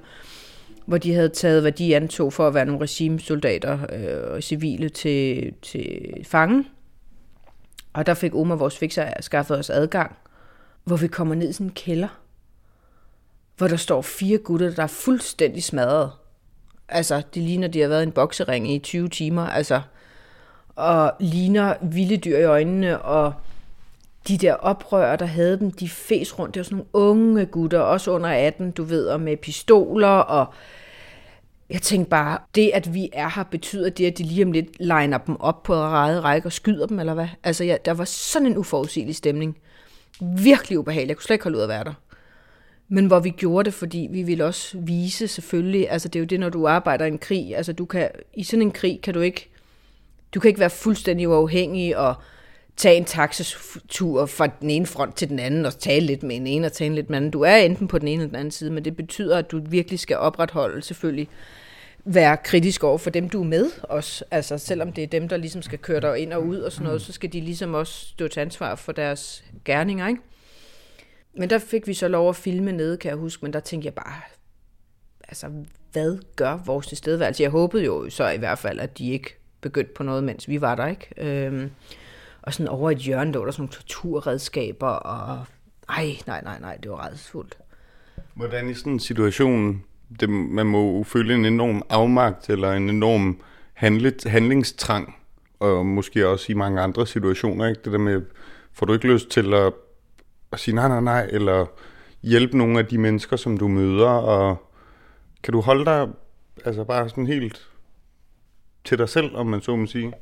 hvor 0.85 0.97
de 0.97 1.13
havde 1.13 1.29
taget, 1.29 1.61
hvad 1.61 1.71
de 1.71 1.95
antog 1.95 2.33
for 2.33 2.47
at 2.47 2.53
være 2.53 2.65
nogle 2.65 2.81
regimesoldater 2.81 3.79
øh, 3.93 4.33
og 4.33 4.43
civile 4.43 4.89
til, 4.89 5.53
til 5.61 6.13
fange. 6.23 6.65
Og 7.93 8.05
der 8.05 8.13
fik 8.13 8.35
Omar, 8.35 8.55
vores 8.55 8.77
fikser, 8.77 9.13
skaffet 9.19 9.57
os 9.57 9.69
adgang, 9.69 10.15
hvor 10.83 10.97
vi 10.97 11.07
kommer 11.07 11.35
ned 11.35 11.49
i 11.49 11.53
sådan 11.53 11.67
en 11.67 11.73
kælder, 11.73 12.19
hvor 13.57 13.67
der 13.67 13.75
står 13.75 14.01
fire 14.01 14.37
gutter, 14.37 14.71
der 14.71 14.83
er 14.83 14.87
fuldstændig 14.87 15.63
smadret. 15.63 16.11
Altså, 16.89 17.21
det 17.33 17.43
ligner, 17.43 17.67
de 17.67 17.81
har 17.81 17.87
været 17.87 18.01
i 18.01 18.07
en 18.07 18.11
boksering 18.11 18.71
i 18.71 18.79
20 18.79 19.09
timer, 19.09 19.47
altså, 19.47 19.81
og 20.75 21.13
ligner 21.19 21.73
vilde 21.81 22.17
dyr 22.17 22.37
i 22.37 22.43
øjnene, 22.43 23.01
og 23.01 23.33
de 24.27 24.37
der 24.37 24.53
oprører, 24.53 25.15
der 25.15 25.25
havde 25.25 25.59
dem, 25.59 25.71
de 25.71 25.89
fes 25.89 26.39
rundt. 26.39 26.53
Det 26.53 26.59
var 26.59 26.63
sådan 26.63 26.75
nogle 26.75 26.89
unge 26.93 27.45
gutter, 27.45 27.79
også 27.79 28.11
under 28.11 28.29
18, 28.29 28.71
du 28.71 28.83
ved, 28.83 29.07
og 29.07 29.21
med 29.21 29.37
pistoler, 29.37 30.07
og 30.07 30.53
jeg 31.69 31.81
tænkte 31.81 32.09
bare, 32.09 32.37
det 32.55 32.71
at 32.73 32.93
vi 32.93 33.09
er 33.13 33.29
her, 33.35 33.43
betyder 33.43 33.89
det, 33.89 34.07
at 34.07 34.17
de 34.17 34.23
lige 34.23 34.45
om 34.45 34.51
lidt 34.51 34.79
liner 34.79 35.17
dem 35.17 35.41
op 35.41 35.63
på 35.63 35.73
ræde 35.73 36.21
række 36.21 36.47
og 36.47 36.51
skyder 36.51 36.85
dem, 36.85 36.99
eller 36.99 37.13
hvad? 37.13 37.27
Altså, 37.43 37.63
ja, 37.63 37.77
der 37.85 37.93
var 37.93 38.05
sådan 38.05 38.47
en 38.47 38.57
uforudsigelig 38.57 39.15
stemning. 39.15 39.57
Virkelig 40.21 40.79
ubehageligt. 40.79 41.09
Jeg 41.09 41.17
kunne 41.17 41.23
slet 41.23 41.33
ikke 41.33 41.43
holde 41.43 41.57
ud 41.57 41.63
at 41.63 41.69
være 41.69 41.83
der. 41.83 41.93
Men 42.87 43.05
hvor 43.05 43.19
vi 43.19 43.29
gjorde 43.29 43.65
det, 43.65 43.73
fordi 43.73 44.07
vi 44.11 44.23
ville 44.23 44.45
også 44.45 44.77
vise 44.77 45.27
selvfølgelig, 45.27 45.89
altså 45.89 46.07
det 46.07 46.19
er 46.19 46.21
jo 46.21 46.25
det, 46.25 46.39
når 46.39 46.49
du 46.49 46.67
arbejder 46.67 47.05
i 47.05 47.07
en 47.07 47.17
krig, 47.17 47.55
altså 47.55 47.73
du 47.73 47.85
kan, 47.85 48.09
i 48.33 48.43
sådan 48.43 48.61
en 48.61 48.71
krig 48.71 48.99
kan 49.01 49.13
du 49.13 49.19
ikke, 49.19 49.49
du 50.33 50.39
kan 50.39 50.47
ikke 50.49 50.59
være 50.59 50.69
fuldstændig 50.69 51.29
uafhængig 51.29 51.97
og 51.97 52.15
tage 52.77 52.97
en 52.97 53.05
taxatur 53.05 54.25
fra 54.25 54.47
den 54.47 54.69
ene 54.69 54.85
front 54.85 55.15
til 55.15 55.29
den 55.29 55.39
anden 55.39 55.65
og 55.65 55.79
tale 55.79 56.05
lidt 56.05 56.23
med 56.23 56.35
en 56.35 56.47
ene 56.47 56.67
og 56.67 56.73
tale 56.73 56.95
lidt 56.95 57.09
med 57.09 57.17
anden. 57.17 57.31
Du 57.31 57.41
er 57.41 57.55
enten 57.55 57.87
på 57.87 57.99
den 57.99 58.07
ene 58.07 58.21
eller 58.21 58.27
den 58.27 58.35
anden 58.35 58.51
side, 58.51 58.71
men 58.71 58.85
det 58.85 58.95
betyder, 58.95 59.37
at 59.37 59.51
du 59.51 59.61
virkelig 59.69 59.99
skal 59.99 60.17
opretholde 60.17 60.81
selvfølgelig 60.81 61.27
være 62.05 62.37
kritisk 62.37 62.83
over 62.83 62.97
for 62.97 63.09
dem, 63.09 63.29
du 63.29 63.41
er 63.41 63.45
med 63.45 63.69
også. 63.83 64.25
Altså, 64.31 64.57
selvom 64.57 64.91
det 64.91 65.03
er 65.03 65.07
dem, 65.07 65.27
der 65.27 65.37
ligesom 65.37 65.61
skal 65.61 65.79
køre 65.79 66.01
dig 66.01 66.19
ind 66.19 66.33
og 66.33 66.47
ud 66.47 66.57
og 66.57 66.71
sådan 66.71 66.85
noget, 66.85 67.01
så 67.01 67.11
skal 67.11 67.33
de 67.33 67.41
ligesom 67.41 67.73
også 67.73 68.05
stå 68.05 68.27
til 68.27 68.39
ansvar 68.39 68.75
for 68.75 68.91
deres 68.91 69.43
gerninger, 69.65 70.07
ikke? 70.07 70.21
Men 71.37 71.49
der 71.49 71.59
fik 71.59 71.87
vi 71.87 71.93
så 71.93 72.07
lov 72.07 72.29
at 72.29 72.35
filme 72.35 72.71
nede, 72.71 72.97
kan 72.97 73.09
jeg 73.09 73.17
huske, 73.17 73.45
men 73.45 73.53
der 73.53 73.59
tænkte 73.59 73.85
jeg 73.85 73.93
bare, 73.93 74.21
altså, 75.27 75.51
hvad 75.91 76.17
gør 76.35 76.59
vores 76.65 76.87
tilstedeværelse? 76.87 77.43
Jeg 77.43 77.51
håbede 77.51 77.85
jo 77.85 78.09
så 78.09 78.29
i 78.29 78.37
hvert 78.37 78.59
fald, 78.59 78.79
at 78.79 78.97
de 78.97 79.11
ikke 79.11 79.35
begyndte 79.61 79.93
på 79.93 80.03
noget, 80.03 80.23
mens 80.23 80.47
vi 80.47 80.61
var 80.61 80.75
der, 80.75 80.87
ikke? 80.87 81.09
Øhm, 81.17 81.69
og 82.41 82.53
sådan 82.53 82.67
over 82.67 82.91
et 82.91 82.97
hjørne, 82.97 83.33
der 83.33 83.39
var 83.39 83.45
der 83.45 83.51
sådan 83.51 83.61
nogle 83.61 83.73
torturredskaber, 83.73 84.87
og 84.87 85.45
ej, 85.89 86.09
nej, 86.27 86.41
nej, 86.43 86.59
nej, 86.59 86.77
det 86.83 86.91
var 86.91 87.07
redsfuldt. 87.07 87.57
Hvordan 88.33 88.69
i 88.69 88.73
sådan 88.73 88.93
en 88.93 88.99
situation, 88.99 89.83
det, 90.19 90.29
man 90.29 90.65
må 90.65 91.03
føle 91.03 91.35
en 91.35 91.45
enorm 91.45 91.83
afmagt, 91.89 92.49
eller 92.49 92.71
en 92.71 92.89
enorm 92.89 93.41
handlet, 93.73 94.23
handlingstrang, 94.23 95.15
og 95.59 95.85
måske 95.85 96.27
også 96.27 96.51
i 96.51 96.55
mange 96.55 96.81
andre 96.81 97.07
situationer, 97.07 97.67
ikke? 97.67 97.81
Det 97.85 97.91
der 97.91 97.99
med, 97.99 98.21
får 98.73 98.85
du 98.85 98.93
ikke 98.93 99.07
lyst 99.07 99.29
til 99.29 99.53
at 99.53 99.73
at 100.55 100.59
sige 100.59 100.75
nej, 100.75 100.87
nej, 100.87 101.01
nej, 101.01 101.29
eller 101.31 101.65
hjælpe 102.23 102.57
nogle 102.57 102.79
af 102.79 102.85
de 102.85 102.97
mennesker, 102.97 103.35
som 103.35 103.57
du 103.57 103.67
møder, 103.67 104.09
og 104.09 104.57
kan 105.43 105.51
du 105.51 105.61
holde 105.61 105.85
dig 105.85 106.07
altså 106.65 106.83
bare 106.83 107.09
sådan 107.09 107.27
helt 107.27 107.69
til 108.83 108.97
dig 108.97 109.09
selv, 109.09 109.35
om 109.35 109.47
man 109.47 109.61
så 109.61 109.75
må 109.75 109.85
sige? 109.85 110.13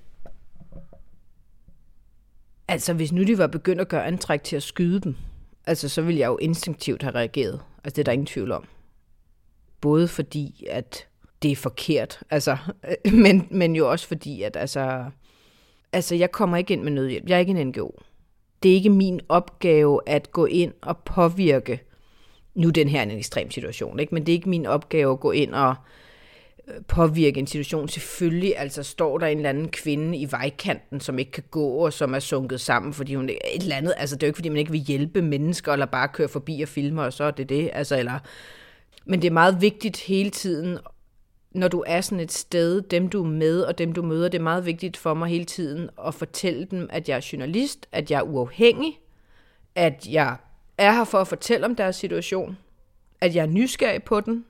Altså, 2.67 2.93
hvis 2.93 3.12
nu 3.12 3.24
de 3.24 3.38
var 3.38 3.48
begyndt 3.48 3.82
at 3.82 3.88
gøre 3.88 4.06
antræk 4.06 4.43
til 4.43 4.56
at 4.56 4.63
skyde 4.63 5.00
dem, 5.00 5.15
altså, 5.65 5.89
så 5.89 6.02
ville 6.02 6.19
jeg 6.19 6.28
jo 6.28 6.38
instinktivt 6.38 7.04
have 7.04 7.15
reageret. 7.15 7.62
Altså, 7.84 7.96
det 7.96 8.00
er 8.00 8.04
der 8.04 8.12
ingen 8.12 8.26
tvivl 8.26 8.52
om. 8.52 8.67
Både 9.82 10.08
fordi, 10.08 10.65
at 10.69 11.08
det 11.41 11.52
er 11.52 11.56
forkert, 11.56 12.19
altså, 12.30 12.58
men, 13.24 13.48
men 13.52 13.76
jo 13.76 13.91
også 13.91 14.08
fordi, 14.08 14.41
at 14.41 14.56
altså, 14.58 15.06
altså, 15.93 16.15
jeg 16.15 16.32
kommer 16.32 16.58
ikke 16.58 16.74
ind 16.74 16.84
med 16.84 16.91
nødhjælp. 16.91 17.30
Jeg 17.30 17.36
er 17.36 17.39
ikke 17.39 17.52
en 17.52 17.67
NGO 17.67 17.91
det 18.63 18.71
er 18.71 18.76
ikke 18.76 18.89
min 18.89 19.21
opgave 19.30 20.02
at 20.06 20.32
gå 20.32 20.45
ind 20.45 20.73
og 20.82 20.97
påvirke, 20.97 21.82
nu 22.56 22.69
den 22.69 22.88
her 22.88 22.99
er 22.99 23.04
en 23.04 23.12
ekstrem 23.12 23.52
situation, 23.52 23.99
ikke? 23.99 24.15
men 24.15 24.26
det 24.26 24.32
er 24.32 24.36
ikke 24.38 24.49
min 24.49 24.65
opgave 24.65 25.12
at 25.12 25.19
gå 25.19 25.32
ind 25.32 25.54
og 25.54 25.76
øh, 26.67 26.73
påvirke 26.88 27.39
en 27.39 27.47
situation. 27.47 27.89
Selvfølgelig 27.89 28.58
altså 28.58 28.84
står 28.84 29.17
der 29.17 29.28
en 29.28 29.38
eller 29.38 29.49
anden 29.49 29.69
kvinde 29.69 30.17
i 30.17 30.32
vejkanten, 30.32 30.99
som 30.99 31.19
ikke 31.19 31.32
kan 31.32 31.43
gå, 31.52 31.67
og 31.67 31.93
som 31.93 32.13
er 32.13 32.19
sunket 32.19 32.62
sammen, 32.62 32.93
fordi 32.93 33.15
hun 33.15 33.30
et 33.30 33.38
eller 33.62 33.76
andet, 33.76 33.93
altså 33.97 34.15
det 34.15 34.23
er 34.23 34.28
jo 34.28 34.30
ikke, 34.30 34.38
fordi 34.38 34.49
man 34.49 34.58
ikke 34.58 34.71
vil 34.71 34.82
hjælpe 34.82 35.21
mennesker, 35.21 35.73
eller 35.73 35.86
bare 35.86 36.08
køre 36.08 36.28
forbi 36.28 36.62
og 36.62 36.67
filme, 36.67 37.02
og 37.02 37.13
så 37.13 37.23
er 37.23 37.32
det 37.32 37.49
det, 37.49 37.69
altså, 37.73 37.99
eller, 37.99 38.19
men 39.06 39.21
det 39.21 39.28
er 39.28 39.32
meget 39.32 39.62
vigtigt 39.62 39.97
hele 39.97 40.30
tiden 40.30 40.78
når 41.53 41.67
du 41.67 41.83
er 41.87 42.01
sådan 42.01 42.19
et 42.19 42.31
sted, 42.31 42.81
dem 42.81 43.09
du 43.09 43.23
er 43.23 43.27
med 43.27 43.61
og 43.61 43.77
dem 43.77 43.93
du 43.93 44.01
møder, 44.01 44.29
det 44.29 44.37
er 44.37 44.43
meget 44.43 44.65
vigtigt 44.65 44.97
for 44.97 45.13
mig 45.13 45.29
hele 45.29 45.45
tiden 45.45 45.89
at 46.07 46.13
fortælle 46.13 46.65
dem, 46.65 46.89
at 46.91 47.09
jeg 47.09 47.15
er 47.17 47.29
journalist, 47.33 47.87
at 47.91 48.11
jeg 48.11 48.17
er 48.17 48.23
uafhængig, 48.23 48.99
at 49.75 50.07
jeg 50.09 50.35
er 50.77 50.91
her 50.91 51.03
for 51.03 51.17
at 51.17 51.27
fortælle 51.27 51.65
om 51.65 51.75
deres 51.75 51.95
situation, 51.95 52.57
at 53.21 53.35
jeg 53.35 53.41
er 53.41 53.49
nysgerrig 53.49 54.03
på 54.03 54.19
den, 54.19 54.45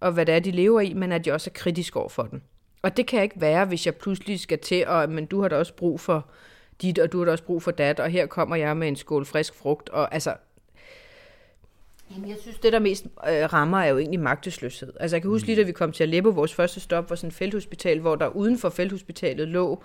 og 0.00 0.12
hvad 0.12 0.26
det 0.26 0.34
er, 0.34 0.40
de 0.40 0.50
lever 0.50 0.80
i, 0.80 0.94
men 0.94 1.12
at 1.12 1.26
jeg 1.26 1.34
også 1.34 1.50
er 1.50 1.54
kritisk 1.54 1.96
over 1.96 2.08
for 2.08 2.22
den. 2.22 2.42
Og 2.82 2.96
det 2.96 3.06
kan 3.06 3.22
ikke 3.22 3.40
være, 3.40 3.64
hvis 3.64 3.86
jeg 3.86 3.94
pludselig 3.94 4.40
skal 4.40 4.58
til, 4.58 4.86
og 4.86 5.08
men 5.08 5.26
du 5.26 5.40
har 5.40 5.48
da 5.48 5.56
også 5.56 5.74
brug 5.74 6.00
for 6.00 6.28
dit, 6.82 6.98
og 6.98 7.12
du 7.12 7.18
har 7.18 7.24
da 7.24 7.30
også 7.30 7.44
brug 7.44 7.62
for 7.62 7.70
dat, 7.70 8.00
og 8.00 8.10
her 8.10 8.26
kommer 8.26 8.56
jeg 8.56 8.76
med 8.76 8.88
en 8.88 8.96
skål 8.96 9.24
frisk 9.24 9.54
frugt, 9.54 9.88
og 9.88 10.14
altså, 10.14 10.34
Jamen, 12.14 12.28
jeg 12.28 12.36
synes, 12.42 12.58
det 12.58 12.72
der 12.72 12.78
mest 12.78 13.04
øh, 13.04 13.52
rammer 13.52 13.78
er 13.78 13.86
jo 13.86 13.98
egentlig 13.98 14.20
magtesløshed. 14.20 14.92
Altså, 15.00 15.16
jeg 15.16 15.22
kan 15.22 15.30
huske 15.30 15.46
lige, 15.46 15.60
da 15.60 15.62
vi 15.62 15.72
kom 15.72 15.92
til 15.92 16.02
Aleppo, 16.02 16.30
vores 16.30 16.54
første 16.54 16.80
stop 16.80 17.10
var 17.10 17.16
sådan 17.16 17.28
et 17.28 17.34
felthospital, 17.34 18.00
hvor 18.00 18.16
der 18.16 18.26
uden 18.26 18.58
for 18.58 18.68
felthospitalet 18.68 19.48
lå 19.48 19.82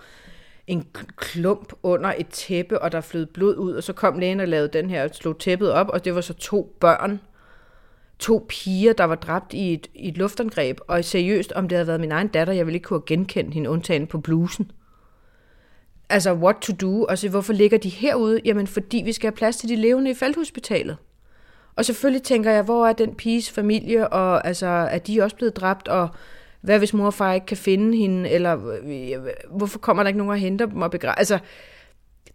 en 0.68 0.88
klump 1.16 1.74
under 1.84 2.14
et 2.18 2.28
tæppe, 2.28 2.82
og 2.82 2.92
der 2.92 3.02
flød 3.02 3.26
blod 3.26 3.56
ud, 3.56 3.74
og 3.74 3.84
så 3.84 3.94
kom 3.94 4.20
lægen 4.20 4.40
og 4.40 4.48
lavede 4.48 4.68
den 4.68 4.90
her, 4.90 5.04
og 5.04 5.16
slog 5.16 5.40
tæppet 5.40 5.72
op, 5.72 5.90
og 5.90 6.06
det 6.06 6.16
var 6.16 6.22
så 6.22 6.34
to 6.34 6.76
børn, 6.80 7.20
to 8.20 8.46
piger, 8.50 8.94
der 8.94 9.04
var 9.04 9.16
dræbt 9.16 9.54
i 9.54 9.74
et, 9.74 9.88
i 9.96 10.08
et 10.08 10.18
luftangreb, 10.18 10.80
og 10.88 11.06
seriøst, 11.06 11.52
om 11.52 11.68
det 11.68 11.76
havde 11.76 11.88
været 11.88 12.00
min 12.00 12.12
egen 12.12 12.28
datter, 12.28 12.54
jeg 12.54 12.66
ville 12.66 12.76
ikke 12.76 12.86
kunne 12.86 13.00
have 13.00 13.06
genkendt 13.18 13.54
hende 13.54 13.70
undtagen 13.70 14.08
på 14.08 14.18
blusen. 14.18 14.72
Altså, 16.10 16.34
what 16.34 16.56
to 16.62 16.74
do? 16.74 17.04
Og 17.04 17.18
så, 17.18 17.30
hvorfor 17.30 17.54
ligger 17.54 17.78
de 17.78 17.90
herude? 17.90 18.42
Jamen, 18.46 18.68
fordi 18.68 19.02
vi 19.06 19.12
skal 19.12 19.28
have 19.28 19.36
plads 19.36 19.58
til 19.58 19.70
de 19.70 19.76
levende 19.76 20.12
i 20.12 20.14
felthospitalet. 20.14 20.98
Og 21.76 21.86
selvfølgelig 21.86 22.24
tænker 22.24 22.52
jeg, 22.52 22.64
hvor 22.64 22.88
er 22.88 22.94
den 22.94 23.16
piges 23.16 23.52
familie, 23.52 24.08
og 24.08 24.48
altså, 24.48 24.68
er 24.68 24.98
de 24.98 25.22
også 25.22 25.36
blevet 25.36 25.56
dræbt, 25.56 25.88
og 25.88 26.10
hvad 26.62 26.78
hvis 26.78 26.94
mor 26.94 27.06
og 27.06 27.14
far 27.14 27.34
ikke 27.34 27.46
kan 27.46 27.58
finde 27.58 27.98
hende, 27.98 28.30
eller 28.30 28.80
øh, 28.84 29.34
hvorfor 29.50 29.80
kommer 29.80 30.04
der 30.04 30.08
ikke 30.08 30.18
nogen 30.18 30.32
og 30.32 30.38
henter 30.38 30.66
dem 30.66 30.82
og 30.82 30.92
begrave? 30.92 31.20
Altså, 31.20 31.40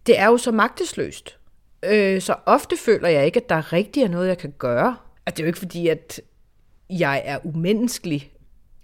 det 0.07 0.19
er 0.19 0.25
jo 0.25 0.37
så 0.37 0.51
magtesløst. 0.51 1.37
Øh, 1.83 2.21
så 2.21 2.35
ofte 2.45 2.77
føler 2.77 3.07
jeg 3.09 3.25
ikke, 3.25 3.39
at 3.39 3.49
der 3.49 3.73
rigtig 3.73 4.03
er 4.03 4.07
noget, 4.07 4.27
jeg 4.27 4.37
kan 4.37 4.53
gøre. 4.57 4.95
Og 5.25 5.31
det 5.31 5.39
er 5.39 5.43
jo 5.43 5.47
ikke 5.47 5.59
fordi, 5.59 5.87
at 5.87 6.21
jeg 6.89 7.21
er 7.25 7.37
umenneskelig, 7.43 8.31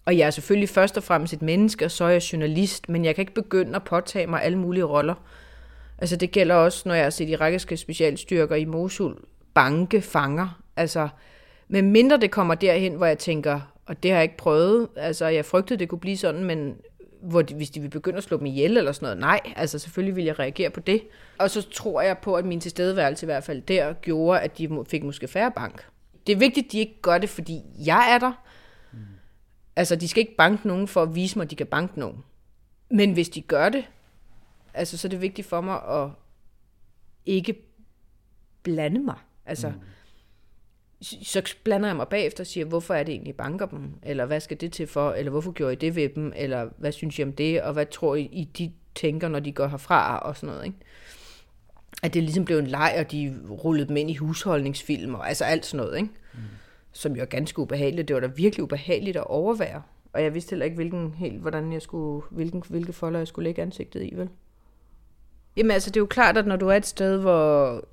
og 0.05 0.17
jeg 0.17 0.27
er 0.27 0.31
selvfølgelig 0.31 0.69
først 0.69 0.97
og 0.97 1.03
fremmest 1.03 1.33
et 1.33 1.41
menneske, 1.41 1.85
og 1.85 1.91
så 1.91 2.03
er 2.03 2.09
jeg 2.09 2.33
journalist, 2.33 2.89
men 2.89 3.05
jeg 3.05 3.15
kan 3.15 3.21
ikke 3.21 3.33
begynde 3.33 3.75
at 3.75 3.83
påtage 3.83 4.27
mig 4.27 4.43
alle 4.43 4.57
mulige 4.57 4.83
roller. 4.83 5.15
Altså 5.97 6.15
det 6.15 6.31
gælder 6.31 6.55
også, 6.55 6.83
når 6.85 6.95
jeg 6.95 7.05
har 7.05 7.09
set 7.09 7.29
irakiske 7.29 7.77
specialstyrker 7.77 8.55
i 8.55 8.65
Mosul 8.65 9.15
banke 9.57 10.01
fanger. 10.01 10.61
Altså, 10.75 11.09
med 11.67 11.81
mindre 11.81 12.17
det 12.17 12.31
kommer 12.31 12.55
derhen, 12.55 12.93
hvor 12.93 13.05
jeg 13.05 13.17
tænker, 13.17 13.61
og 13.85 14.03
det 14.03 14.11
har 14.11 14.17
jeg 14.17 14.23
ikke 14.23 14.37
prøvet, 14.37 14.87
altså 14.95 15.27
jeg 15.27 15.45
frygtede, 15.45 15.79
det 15.79 15.89
kunne 15.89 15.99
blive 15.99 16.17
sådan, 16.17 16.43
men 16.43 16.75
hvor 17.21 17.41
de, 17.41 17.55
hvis 17.55 17.69
de 17.69 17.79
vil 17.79 17.89
begynde 17.89 18.17
at 18.17 18.23
slå 18.23 18.37
dem 18.37 18.45
ihjel 18.45 18.77
eller 18.77 18.91
sådan 18.91 19.05
noget, 19.05 19.17
nej, 19.17 19.53
altså 19.55 19.79
selvfølgelig 19.79 20.15
vil 20.15 20.23
jeg 20.23 20.39
reagere 20.39 20.69
på 20.69 20.79
det. 20.79 21.01
Og 21.37 21.49
så 21.49 21.69
tror 21.69 22.01
jeg 22.01 22.17
på, 22.17 22.35
at 22.35 22.45
min 22.45 22.59
tilstedeværelse 22.59 23.25
i 23.25 23.27
hvert 23.27 23.43
fald 23.43 23.61
der 23.61 23.93
gjorde, 23.93 24.39
at 24.39 24.57
de 24.57 24.85
fik 24.87 25.03
måske 25.03 25.27
færre 25.27 25.51
bank. 25.51 25.85
Det 26.27 26.33
er 26.33 26.37
vigtigt, 26.37 26.65
at 26.65 26.71
de 26.71 26.79
ikke 26.79 27.01
gør 27.01 27.17
det, 27.17 27.29
fordi 27.29 27.61
jeg 27.85 28.13
er 28.13 28.17
der. 28.17 28.43
Mm. 28.93 28.99
Altså, 29.75 29.95
de 29.95 30.07
skal 30.07 30.21
ikke 30.21 30.35
banke 30.35 30.67
nogen 30.67 30.87
for 30.87 31.03
at 31.03 31.15
vise 31.15 31.37
mig, 31.37 31.43
at 31.43 31.51
de 31.51 31.55
kan 31.55 31.67
banke 31.67 31.99
nogen. 31.99 32.23
Men 32.91 33.13
hvis 33.13 33.29
de 33.29 33.41
gør 33.41 33.69
det, 33.69 33.85
altså, 34.73 34.97
så 34.97 35.07
er 35.07 35.09
det 35.09 35.21
vigtigt 35.21 35.47
for 35.47 35.61
mig 35.61 36.03
at 36.03 36.09
ikke 37.25 37.55
blande 38.63 38.99
mig. 38.99 39.15
Altså, 39.47 39.67
mm. 39.67 39.73
så 41.01 41.55
blander 41.63 41.89
jeg 41.89 41.95
mig 41.95 42.07
bagefter 42.07 42.43
og 42.43 42.47
siger, 42.47 42.65
hvorfor 42.65 42.93
er 42.93 43.03
det 43.03 43.11
egentlig, 43.11 43.33
I 43.33 43.37
banker 43.37 43.65
dem? 43.65 43.93
Eller 44.03 44.25
hvad 44.25 44.39
skal 44.39 44.61
det 44.61 44.71
til 44.71 44.87
for? 44.87 45.11
Eller 45.11 45.29
hvorfor 45.29 45.51
gjorde 45.51 45.73
I 45.73 45.75
det 45.75 45.95
ved 45.95 46.09
dem? 46.09 46.33
Eller 46.35 46.69
hvad 46.77 46.91
synes 46.91 47.19
I 47.19 47.23
om 47.23 47.33
det? 47.33 47.61
Og 47.61 47.73
hvad 47.73 47.85
tror 47.85 48.15
I, 48.15 48.21
I 48.21 48.43
de 48.57 48.71
tænker, 48.95 49.27
når 49.27 49.39
de 49.39 49.51
går 49.51 49.67
herfra? 49.67 50.19
Og 50.19 50.37
sådan 50.37 50.49
noget, 50.49 50.65
ikke? 50.65 50.77
At 52.03 52.13
det 52.13 52.23
ligesom 52.23 52.45
blev 52.45 52.57
en 52.57 52.67
leg, 52.67 52.95
og 52.99 53.11
de 53.11 53.39
rullede 53.49 53.87
dem 53.87 53.97
ind 53.97 54.09
i 54.09 54.15
husholdningsfilm, 54.15 55.15
og 55.15 55.27
altså 55.29 55.45
alt 55.45 55.65
sådan 55.65 55.85
noget, 55.85 55.97
ikke? 55.97 56.09
Mm. 56.33 56.39
Som 56.91 57.15
jo 57.15 57.21
er 57.21 57.25
ganske 57.25 57.59
ubehageligt. 57.59 58.07
Det 58.07 58.13
var 58.13 58.19
da 58.19 58.27
virkelig 58.27 58.63
ubehageligt 58.63 59.17
at 59.17 59.27
overvære. 59.27 59.81
Og 60.13 60.23
jeg 60.23 60.33
vidste 60.33 60.49
heller 60.49 60.65
ikke, 60.65 60.75
hvilken, 60.75 61.13
helt, 61.13 61.41
hvordan 61.41 61.73
jeg 61.73 61.81
skulle, 61.81 62.25
hvilken, 62.31 62.63
hvilke 62.69 62.93
folder 62.93 63.19
jeg 63.19 63.27
skulle 63.27 63.43
lægge 63.43 63.61
ansigtet 63.61 64.03
i, 64.03 64.13
vel? 64.15 64.29
Jamen 65.57 65.71
altså, 65.71 65.89
det 65.89 65.97
er 65.97 66.01
jo 66.01 66.05
klart, 66.05 66.37
at 66.37 66.47
når 66.47 66.55
du 66.55 66.67
er 66.67 66.75
et 66.75 66.85
sted, 66.85 67.17
hvor 67.17 67.83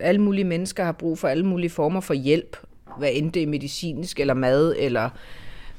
alle 0.00 0.20
mulige 0.20 0.44
mennesker 0.44 0.84
har 0.84 0.92
brug 0.92 1.18
for 1.18 1.28
alle 1.28 1.46
mulige 1.46 1.70
former 1.70 2.00
for 2.00 2.14
hjælp, 2.14 2.56
hvad 2.98 3.10
end 3.12 3.32
det 3.32 3.42
er 3.42 3.46
medicinsk, 3.46 4.20
eller 4.20 4.34
mad, 4.34 4.74
eller 4.78 5.10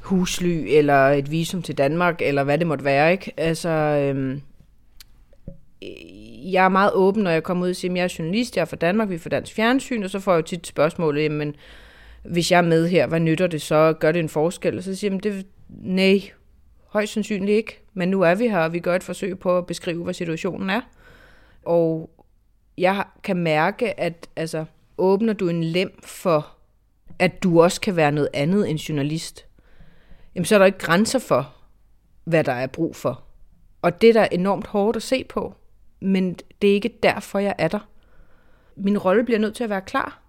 husly, 0.01 0.65
eller 0.67 1.07
et 1.07 1.31
visum 1.31 1.61
til 1.61 1.77
Danmark, 1.77 2.21
eller 2.21 2.43
hvad 2.43 2.57
det 2.57 2.67
måtte 2.67 2.85
være, 2.85 3.11
ikke? 3.11 3.33
Altså, 3.37 3.69
øhm, 3.69 4.41
jeg 6.51 6.65
er 6.65 6.69
meget 6.69 6.91
åben, 6.93 7.23
når 7.23 7.31
jeg 7.31 7.43
kommer 7.43 7.65
ud 7.65 7.69
og 7.69 7.75
siger, 7.75 7.91
at 7.91 7.97
jeg 7.97 8.03
er 8.03 8.15
journalist, 8.19 8.55
jeg 8.55 8.61
er 8.61 8.65
fra 8.65 8.75
Danmark, 8.75 9.09
vi 9.09 9.15
er 9.15 9.19
fra 9.19 9.29
Dansk 9.29 9.53
Fjernsyn, 9.53 10.03
og 10.03 10.09
så 10.09 10.19
får 10.19 10.31
jeg 10.31 10.37
jo 10.37 10.45
tit 10.45 10.67
spørgsmålet, 10.67 11.23
jamen, 11.23 11.55
hvis 12.23 12.51
jeg 12.51 12.57
er 12.57 12.61
med 12.61 12.87
her, 12.87 13.07
hvad 13.07 13.19
nytter 13.19 13.47
det 13.47 13.61
så? 13.61 13.93
Gør 13.99 14.11
det 14.11 14.19
en 14.19 14.29
forskel? 14.29 14.77
Og 14.77 14.83
så 14.83 14.95
siger 14.95 15.13
jeg, 15.13 15.23
det, 15.23 15.45
nej, 15.69 16.21
højst 16.87 17.13
sandsynligt 17.13 17.57
ikke. 17.57 17.79
Men 17.93 18.09
nu 18.09 18.21
er 18.21 18.35
vi 18.35 18.47
her, 18.47 18.59
og 18.59 18.73
vi 18.73 18.79
gør 18.79 18.95
et 18.95 19.03
forsøg 19.03 19.39
på 19.39 19.57
at 19.57 19.65
beskrive, 19.65 20.03
hvad 20.03 20.13
situationen 20.13 20.69
er. 20.69 20.81
Og 21.65 22.09
jeg 22.77 23.03
kan 23.23 23.37
mærke, 23.37 23.99
at 23.99 24.29
altså, 24.35 24.65
åbner 24.97 25.33
du 25.33 25.49
en 25.49 25.63
lem 25.63 25.99
for, 26.03 26.55
at 27.19 27.43
du 27.43 27.61
også 27.61 27.81
kan 27.81 27.95
være 27.95 28.11
noget 28.11 28.29
andet 28.33 28.69
end 28.69 28.79
journalist, 28.79 29.45
jamen 30.35 30.45
så 30.45 30.55
er 30.55 30.59
der 30.59 30.65
ikke 30.65 30.77
grænser 30.77 31.19
for, 31.19 31.53
hvad 32.23 32.43
der 32.43 32.51
er 32.51 32.67
brug 32.67 32.95
for. 32.95 33.23
Og 33.81 34.01
det 34.01 34.09
er 34.09 34.13
da 34.13 34.27
enormt 34.31 34.67
hårdt 34.67 34.95
at 34.95 35.03
se 35.03 35.23
på, 35.23 35.53
men 35.99 36.37
det 36.61 36.69
er 36.69 36.73
ikke 36.73 36.99
derfor, 37.03 37.39
jeg 37.39 37.55
er 37.57 37.67
der. 37.67 37.89
Min 38.75 38.97
rolle 38.97 39.23
bliver 39.23 39.39
nødt 39.39 39.55
til 39.55 39.63
at 39.63 39.69
være 39.69 39.81
klar. 39.81 40.21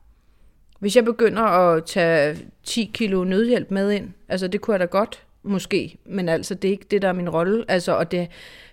Hvis 0.78 0.96
jeg 0.96 1.04
begynder 1.04 1.42
at 1.42 1.84
tage 1.84 2.38
10 2.62 2.90
kilo 2.94 3.24
nødhjælp 3.24 3.70
med 3.70 3.90
ind, 3.90 4.10
altså 4.28 4.48
det 4.48 4.60
kunne 4.60 4.74
jeg 4.74 4.80
da 4.80 4.84
godt, 4.84 5.26
måske, 5.42 5.98
men 6.04 6.28
altså 6.28 6.54
det 6.54 6.68
er 6.68 6.72
ikke 6.72 6.86
det, 6.90 7.02
der 7.02 7.08
er 7.08 7.12
min 7.12 7.28
rolle. 7.28 7.64
Altså, 7.68 7.92
og 7.92 8.10
det, 8.10 8.28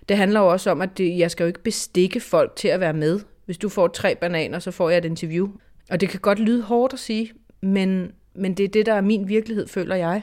det 0.08 0.16
handler 0.16 0.40
jo 0.40 0.46
også 0.46 0.70
om, 0.70 0.80
at 0.80 0.98
det, 0.98 1.18
jeg 1.18 1.30
skal 1.30 1.44
jo 1.44 1.48
ikke 1.48 1.62
bestikke 1.62 2.20
folk 2.20 2.56
til 2.56 2.68
at 2.68 2.80
være 2.80 2.92
med. 2.92 3.20
Hvis 3.46 3.58
du 3.58 3.68
får 3.68 3.88
tre 3.88 4.14
bananer, 4.14 4.58
så 4.58 4.70
får 4.70 4.90
jeg 4.90 4.98
et 4.98 5.04
interview. 5.04 5.48
Og 5.90 6.00
det 6.00 6.08
kan 6.08 6.20
godt 6.20 6.38
lyde 6.38 6.62
hårdt 6.62 6.92
at 6.92 6.98
sige, 6.98 7.32
men, 7.60 8.12
men 8.34 8.54
det 8.54 8.64
er 8.64 8.68
det, 8.68 8.86
der 8.86 8.92
er 8.92 9.00
min 9.00 9.28
virkelighed, 9.28 9.68
føler 9.68 9.96
jeg. 9.96 10.22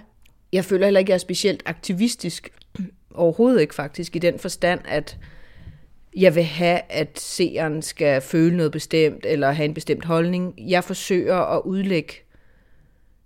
Jeg 0.54 0.66
føler 0.66 0.86
heller 0.86 1.00
ikke, 1.00 1.08
at 1.08 1.10
jeg 1.10 1.16
er 1.16 1.20
specielt 1.20 1.64
aktivistisk. 1.66 2.50
Overhovedet 3.14 3.62
ikke 3.62 3.76
faktisk, 3.76 4.16
i 4.16 4.20
den 4.20 4.40
forstand, 4.40 4.80
at 4.86 5.18
jeg 6.16 6.36
vil 6.36 6.44
have, 6.44 6.82
at 6.90 7.20
seeren 7.20 7.82
skal 7.82 8.22
føle 8.22 8.58
noget 8.58 8.72
bestemt, 8.72 9.26
eller 9.26 9.52
have 9.52 9.66
en 9.66 9.74
bestemt 9.74 10.06
holdning. 10.06 10.54
Jeg 10.58 10.84
forsøger 10.84 11.36
at 11.36 11.62
udlægge 11.66 12.14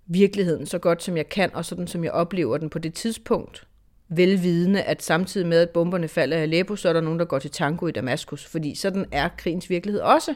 virkeligheden 0.06 0.66
så 0.66 0.78
godt, 0.78 1.02
som 1.02 1.16
jeg 1.16 1.28
kan, 1.28 1.54
og 1.54 1.64
sådan, 1.64 1.86
som 1.86 2.04
jeg 2.04 2.12
oplever 2.12 2.58
den 2.58 2.70
på 2.70 2.78
det 2.78 2.94
tidspunkt. 2.94 3.67
Velvidende, 4.08 4.82
at 4.82 5.02
samtidig 5.02 5.46
med, 5.46 5.60
at 5.60 5.70
bomberne 5.70 6.08
falder 6.08 6.36
i 6.36 6.42
Aleppo, 6.42 6.76
så 6.76 6.88
er 6.88 6.92
der 6.92 7.00
nogen, 7.00 7.18
der 7.18 7.24
går 7.24 7.38
til 7.38 7.50
tango 7.50 7.86
i 7.86 7.92
Damaskus, 7.92 8.46
fordi 8.46 8.74
sådan 8.74 9.06
er 9.12 9.28
krigens 9.36 9.70
virkelighed 9.70 10.00
også. 10.00 10.34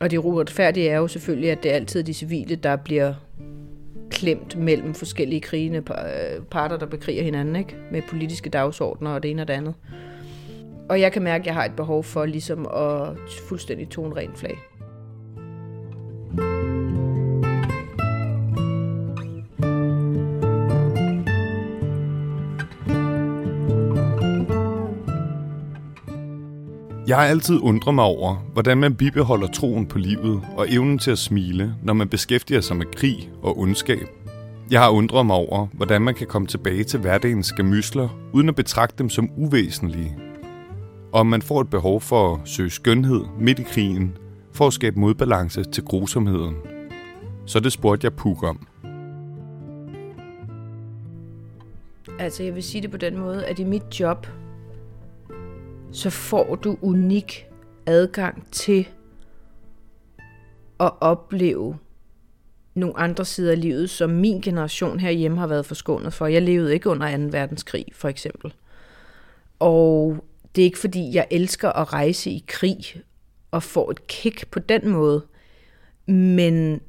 Og 0.00 0.10
det 0.10 0.18
uretfærdige 0.18 0.88
er 0.88 0.96
jo 0.96 1.08
selvfølgelig, 1.08 1.50
at 1.50 1.62
det 1.62 1.70
er 1.70 1.74
altid 1.74 2.02
de 2.02 2.14
civile, 2.14 2.56
der 2.56 2.76
bliver 2.76 3.14
klemt 4.10 4.56
mellem 4.56 4.94
forskellige 4.94 5.40
krigende 5.40 5.78
øh, 5.78 6.44
parter, 6.50 6.76
der 6.76 6.86
bekriger 6.86 7.22
hinanden, 7.22 7.56
ikke? 7.56 7.76
med 7.92 8.02
politiske 8.08 8.50
dagsordner 8.50 9.10
og 9.10 9.22
det 9.22 9.30
ene 9.30 9.42
og 9.42 9.48
det 9.48 9.54
andet. 9.54 9.74
Og 10.88 11.00
jeg 11.00 11.12
kan 11.12 11.22
mærke, 11.22 11.42
at 11.42 11.46
jeg 11.46 11.54
har 11.54 11.64
et 11.64 11.76
behov 11.76 12.04
for 12.04 12.24
ligesom 12.24 12.66
at 12.66 13.16
fuldstændig 13.48 13.88
tone 13.88 14.16
rent 14.16 14.38
flag. 14.38 14.58
Jeg 27.12 27.20
har 27.20 27.26
altid 27.26 27.60
undret 27.62 27.94
mig 27.94 28.04
over, 28.04 28.34
hvordan 28.52 28.78
man 28.78 28.94
bibeholder 28.94 29.46
troen 29.46 29.86
på 29.86 29.98
livet 29.98 30.42
og 30.56 30.66
evnen 30.72 30.98
til 30.98 31.10
at 31.10 31.18
smile, 31.18 31.74
når 31.82 31.92
man 31.92 32.08
beskæftiger 32.08 32.60
sig 32.60 32.76
med 32.76 32.86
krig 32.96 33.30
og 33.42 33.58
ondskab. 33.58 34.08
Jeg 34.70 34.80
har 34.80 34.90
undret 34.90 35.26
mig 35.26 35.36
over, 35.36 35.66
hvordan 35.72 36.02
man 36.02 36.14
kan 36.14 36.26
komme 36.26 36.48
tilbage 36.48 36.84
til 36.84 37.00
hverdagens 37.00 37.46
skamysler, 37.46 38.08
uden 38.32 38.48
at 38.48 38.54
betragte 38.54 38.98
dem 38.98 39.10
som 39.10 39.30
uvæsentlige. 39.36 40.16
Og 41.12 41.20
om 41.20 41.26
man 41.26 41.42
får 41.42 41.60
et 41.60 41.70
behov 41.70 42.00
for 42.00 42.34
at 42.34 42.40
søge 42.44 42.70
skønhed 42.70 43.24
midt 43.38 43.58
i 43.58 43.62
krigen, 43.62 44.16
for 44.52 44.66
at 44.66 44.72
skabe 44.72 45.00
modbalance 45.00 45.64
til 45.64 45.84
grusomheden. 45.84 46.54
Så 47.46 47.60
det 47.60 47.72
spurgte 47.72 48.04
jeg 48.04 48.12
Puk 48.12 48.42
om. 48.42 48.66
Altså, 52.18 52.42
jeg 52.42 52.54
vil 52.54 52.62
sige 52.62 52.82
det 52.82 52.90
på 52.90 52.96
den 52.96 53.18
måde, 53.18 53.46
at 53.46 53.58
i 53.58 53.64
mit 53.64 54.00
job, 54.00 54.26
så 55.92 56.10
får 56.10 56.54
du 56.54 56.78
unik 56.82 57.46
adgang 57.86 58.52
til 58.52 58.88
at 60.80 60.92
opleve 61.00 61.78
nogle 62.74 62.98
andre 62.98 63.24
sider 63.24 63.50
af 63.50 63.60
livet, 63.60 63.90
som 63.90 64.10
min 64.10 64.40
generation 64.40 65.00
herhjemme 65.00 65.38
har 65.38 65.46
været 65.46 65.66
forskånet 65.66 66.12
for. 66.12 66.26
Jeg 66.26 66.42
levede 66.42 66.74
ikke 66.74 66.88
under 66.88 67.16
2. 67.16 67.22
verdenskrig, 67.22 67.86
for 67.92 68.08
eksempel. 68.08 68.54
Og 69.58 70.24
det 70.54 70.62
er 70.62 70.66
ikke 70.66 70.78
fordi, 70.78 71.14
jeg 71.14 71.26
elsker 71.30 71.70
at 71.70 71.92
rejse 71.92 72.30
i 72.30 72.44
krig 72.46 73.02
og 73.50 73.62
få 73.62 73.90
et 73.90 74.06
kick 74.06 74.50
på 74.50 74.58
den 74.58 74.88
måde, 74.88 75.26
men 76.06 76.80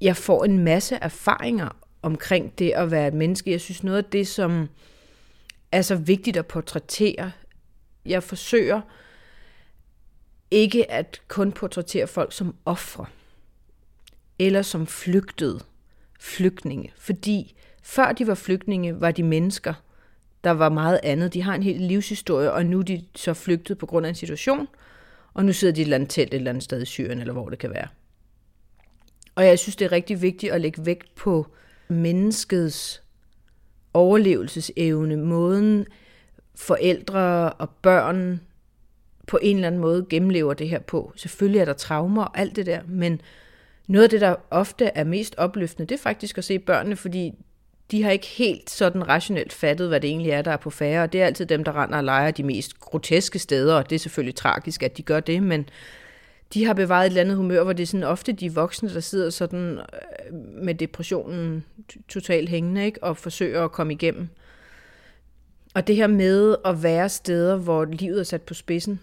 jeg 0.00 0.16
får 0.16 0.44
en 0.44 0.58
masse 0.58 0.96
erfaringer 0.96 1.68
omkring 2.02 2.58
det 2.58 2.70
at 2.70 2.90
være 2.90 3.08
et 3.08 3.14
menneske. 3.14 3.50
Jeg 3.50 3.60
synes 3.60 3.84
noget 3.84 3.98
af 3.98 4.04
det, 4.04 4.26
som 4.26 4.68
er 5.72 5.82
så 5.82 5.96
vigtigt 5.96 6.36
at 6.36 6.46
portrættere, 6.46 7.32
jeg 8.06 8.22
forsøger 8.22 8.80
ikke 10.50 10.90
at 10.90 11.22
kun 11.28 11.52
portrættere 11.52 12.06
folk 12.06 12.32
som 12.32 12.54
ofre 12.64 13.06
eller 14.38 14.62
som 14.62 14.86
flygtede 14.86 15.60
flygtninge, 16.20 16.92
fordi 16.98 17.54
før 17.82 18.12
de 18.12 18.26
var 18.26 18.34
flygtninge, 18.34 19.00
var 19.00 19.10
de 19.10 19.22
mennesker, 19.22 19.74
der 20.44 20.50
var 20.50 20.68
meget 20.68 21.00
andet. 21.02 21.34
De 21.34 21.42
har 21.42 21.54
en 21.54 21.62
hel 21.62 21.80
livshistorie, 21.80 22.52
og 22.52 22.66
nu 22.66 22.78
er 22.78 22.82
de 22.82 23.04
så 23.14 23.34
flygtet 23.34 23.78
på 23.78 23.86
grund 23.86 24.06
af 24.06 24.10
en 24.10 24.14
situation, 24.14 24.68
og 25.34 25.44
nu 25.44 25.52
sidder 25.52 25.74
de 25.74 25.80
i 25.80 25.82
et 25.82 25.86
eller 25.86 25.94
andet 25.94 26.10
telt 26.10 26.34
et 26.34 26.36
eller 26.36 26.50
andet 26.50 26.64
sted 26.64 26.82
i 26.82 26.84
Syrien, 26.84 27.20
eller 27.20 27.32
hvor 27.32 27.48
det 27.48 27.58
kan 27.58 27.70
være. 27.70 27.88
Og 29.34 29.46
jeg 29.46 29.58
synes, 29.58 29.76
det 29.76 29.84
er 29.84 29.92
rigtig 29.92 30.22
vigtigt 30.22 30.52
at 30.52 30.60
lægge 30.60 30.86
vægt 30.86 31.14
på 31.14 31.46
menneskets 31.88 33.02
overlevelsesevne, 33.94 35.16
måden 35.16 35.86
forældre 36.56 37.52
og 37.52 37.70
børn 37.70 38.40
på 39.26 39.38
en 39.42 39.56
eller 39.56 39.66
anden 39.66 39.80
måde 39.80 40.06
gennemlever 40.10 40.54
det 40.54 40.68
her 40.68 40.78
på. 40.78 41.12
Selvfølgelig 41.16 41.60
er 41.60 41.64
der 41.64 41.72
traumer 41.72 42.24
og 42.24 42.38
alt 42.38 42.56
det 42.56 42.66
der, 42.66 42.80
men 42.88 43.20
noget 43.86 44.04
af 44.04 44.10
det, 44.10 44.20
der 44.20 44.34
ofte 44.50 44.84
er 44.84 45.04
mest 45.04 45.34
opløftende, 45.38 45.88
det 45.88 45.94
er 45.94 46.02
faktisk 46.02 46.38
at 46.38 46.44
se 46.44 46.58
børnene, 46.58 46.96
fordi 46.96 47.34
de 47.90 48.02
har 48.02 48.10
ikke 48.10 48.26
helt 48.26 48.70
sådan 48.70 49.08
rationelt 49.08 49.52
fattet, 49.52 49.88
hvad 49.88 50.00
det 50.00 50.10
egentlig 50.10 50.30
er, 50.30 50.42
der 50.42 50.50
er 50.50 50.56
på 50.56 50.70
færre, 50.70 51.02
og 51.02 51.12
det 51.12 51.22
er 51.22 51.26
altid 51.26 51.46
dem, 51.46 51.64
der 51.64 51.82
render 51.82 51.98
og 51.98 52.04
leger 52.04 52.30
de 52.30 52.42
mest 52.42 52.80
groteske 52.80 53.38
steder, 53.38 53.74
og 53.74 53.90
det 53.90 53.96
er 53.96 54.00
selvfølgelig 54.00 54.34
tragisk, 54.34 54.82
at 54.82 54.96
de 54.96 55.02
gør 55.02 55.20
det, 55.20 55.42
men 55.42 55.68
de 56.54 56.64
har 56.64 56.74
bevaret 56.74 57.06
et 57.06 57.10
eller 57.10 57.20
andet 57.20 57.36
humør, 57.36 57.62
hvor 57.62 57.72
det 57.72 57.82
er 57.82 57.86
sådan 57.86 58.04
ofte 58.04 58.32
de 58.32 58.54
voksne, 58.54 58.94
der 58.94 59.00
sidder 59.00 59.30
sådan 59.30 59.78
øh, 59.78 60.34
med 60.62 60.74
depressionen 60.74 61.64
totalt 62.08 62.48
hængende, 62.48 62.84
ikke? 62.84 63.02
og 63.02 63.16
forsøger 63.16 63.64
at 63.64 63.72
komme 63.72 63.92
igennem. 63.92 64.28
Og 65.76 65.86
det 65.86 65.96
her 65.96 66.06
med 66.06 66.56
at 66.64 66.82
være 66.82 67.08
steder, 67.08 67.56
hvor 67.56 67.84
livet 67.84 68.20
er 68.20 68.24
sat 68.24 68.42
på 68.42 68.54
spidsen, 68.54 69.00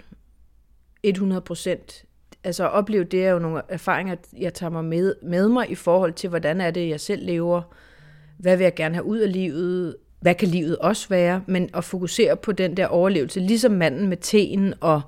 100 1.04 1.42
procent, 1.42 2.06
altså 2.44 2.64
at 2.64 2.72
opleve 2.72 3.04
det 3.04 3.26
er 3.26 3.30
jo 3.30 3.40
nogle 3.40 3.62
erfaringer, 3.70 4.16
jeg 4.38 4.54
tager 4.54 4.70
mig 4.70 4.86
med, 4.86 5.16
med 5.24 5.50
mig 5.50 5.72
i 5.72 5.76
forhold 5.76 6.14
til, 6.14 6.30
hvordan 6.30 6.62
er 6.62 6.72
det, 6.72 6.90
jeg 6.90 7.00
selv 7.00 7.26
lever, 7.26 7.62
hvad 8.38 8.58
vil 8.58 8.64
jeg 8.64 8.76
gerne 8.76 8.96
have 8.96 9.06
ud 9.06 9.18
af 9.18 9.34
livet, 9.34 9.96
hvad 10.20 10.36
kan 10.36 10.48
livet 10.48 10.78
også 10.78 11.10
være, 11.10 11.44
men 11.48 11.70
at 11.74 11.84
fokusere 11.84 12.38
på 12.38 12.52
den 12.52 12.78
der 12.78 12.88
overlevelse, 12.88 13.40
ligesom 13.40 13.72
manden 13.72 14.08
med 14.08 14.18
teen 14.18 14.74
og 14.82 15.02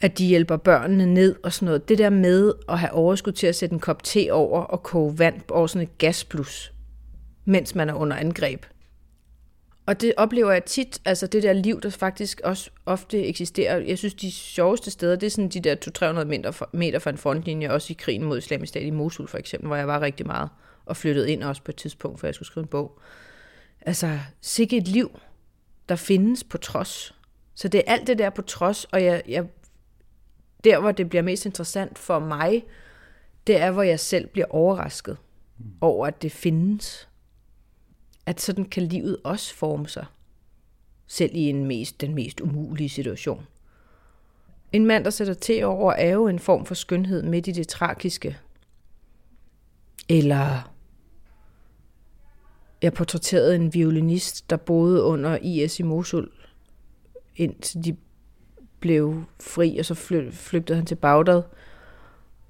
at 0.00 0.18
de 0.18 0.26
hjælper 0.26 0.56
børnene 0.56 1.06
ned 1.06 1.36
og 1.42 1.52
sådan 1.52 1.66
noget. 1.66 1.88
Det 1.88 1.98
der 1.98 2.10
med 2.10 2.52
at 2.68 2.78
have 2.78 2.92
overskud 2.92 3.32
til 3.32 3.46
at 3.46 3.54
sætte 3.54 3.72
en 3.72 3.80
kop 3.80 4.02
te 4.02 4.28
over 4.32 4.60
og 4.60 4.82
koge 4.82 5.18
vand 5.18 5.40
over 5.50 5.66
sådan 5.66 5.88
et 5.88 5.98
gasplus, 5.98 6.72
mens 7.44 7.74
man 7.74 7.88
er 7.88 7.94
under 7.94 8.16
angreb. 8.16 8.64
Og 9.88 10.00
det 10.00 10.12
oplever 10.16 10.52
jeg 10.52 10.64
tit, 10.64 11.00
altså 11.04 11.26
det 11.26 11.42
der 11.42 11.52
liv, 11.52 11.80
der 11.80 11.90
faktisk 11.90 12.40
også 12.44 12.70
ofte 12.86 13.26
eksisterer. 13.26 13.78
Jeg 13.78 13.98
synes, 13.98 14.14
de 14.14 14.32
sjoveste 14.32 14.90
steder, 14.90 15.16
det 15.16 15.26
er 15.26 15.30
sådan 15.30 15.48
de 15.48 15.60
der 15.60 15.76
200-300 16.20 16.24
meter, 16.24 16.68
meter 16.72 16.98
fra 16.98 17.10
en 17.10 17.18
frontlinje, 17.18 17.70
også 17.70 17.92
i 17.92 17.96
krigen 17.98 18.24
mod 18.24 18.38
islamisk 18.38 18.68
stat 18.68 18.82
i 18.82 18.90
Mosul 18.90 19.28
for 19.28 19.38
eksempel, 19.38 19.66
hvor 19.66 19.76
jeg 19.76 19.88
var 19.88 20.00
rigtig 20.00 20.26
meget 20.26 20.48
og 20.86 20.96
flyttede 20.96 21.32
ind 21.32 21.42
også 21.42 21.62
på 21.62 21.70
et 21.70 21.76
tidspunkt, 21.76 22.20
før 22.20 22.28
jeg 22.28 22.34
skulle 22.34 22.46
skrive 22.46 22.62
en 22.62 22.68
bog. 22.68 22.98
Altså, 23.80 24.18
sikke 24.40 24.76
et 24.76 24.88
liv, 24.88 25.20
der 25.88 25.96
findes 25.96 26.44
på 26.44 26.58
trods. 26.58 27.14
Så 27.54 27.68
det 27.68 27.82
er 27.86 27.92
alt 27.92 28.06
det 28.06 28.18
der 28.18 28.30
på 28.30 28.42
trods, 28.42 28.84
og 28.84 29.04
jeg, 29.04 29.22
jeg, 29.28 29.46
der, 30.64 30.80
hvor 30.80 30.92
det 30.92 31.08
bliver 31.08 31.22
mest 31.22 31.46
interessant 31.46 31.98
for 31.98 32.18
mig, 32.18 32.64
det 33.46 33.60
er, 33.60 33.70
hvor 33.70 33.82
jeg 33.82 34.00
selv 34.00 34.26
bliver 34.26 34.46
overrasket 34.50 35.16
over, 35.80 36.06
at 36.06 36.22
det 36.22 36.32
findes. 36.32 37.07
At 38.28 38.40
sådan 38.40 38.64
kan 38.64 38.82
livet 38.82 39.16
også 39.24 39.54
forme 39.54 39.88
sig. 39.88 40.06
Selv 41.06 41.30
i 41.34 41.40
en 41.40 41.66
mest, 41.66 42.00
den 42.00 42.14
mest 42.14 42.40
umulige 42.40 42.88
situation. 42.88 43.46
En 44.72 44.86
mand, 44.86 45.04
der 45.04 45.10
sætter 45.10 45.34
til 45.34 45.64
over, 45.64 45.92
er 45.92 46.10
jo 46.10 46.28
en 46.28 46.38
form 46.38 46.66
for 46.66 46.74
skønhed 46.74 47.22
midt 47.22 47.46
i 47.46 47.52
det 47.52 47.68
tragiske. 47.68 48.38
Eller 50.08 50.72
jeg 52.82 52.92
portrætterede 52.92 53.54
en 53.54 53.74
violinist, 53.74 54.50
der 54.50 54.56
boede 54.56 55.02
under 55.02 55.38
IS 55.42 55.80
i 55.80 55.82
Mosul, 55.82 56.30
indtil 57.36 57.84
de 57.84 57.96
blev 58.80 59.24
fri, 59.40 59.78
og 59.78 59.84
så 59.84 59.94
flygtede 60.32 60.76
han 60.76 60.86
til 60.86 60.94
Bagdad. 60.94 61.42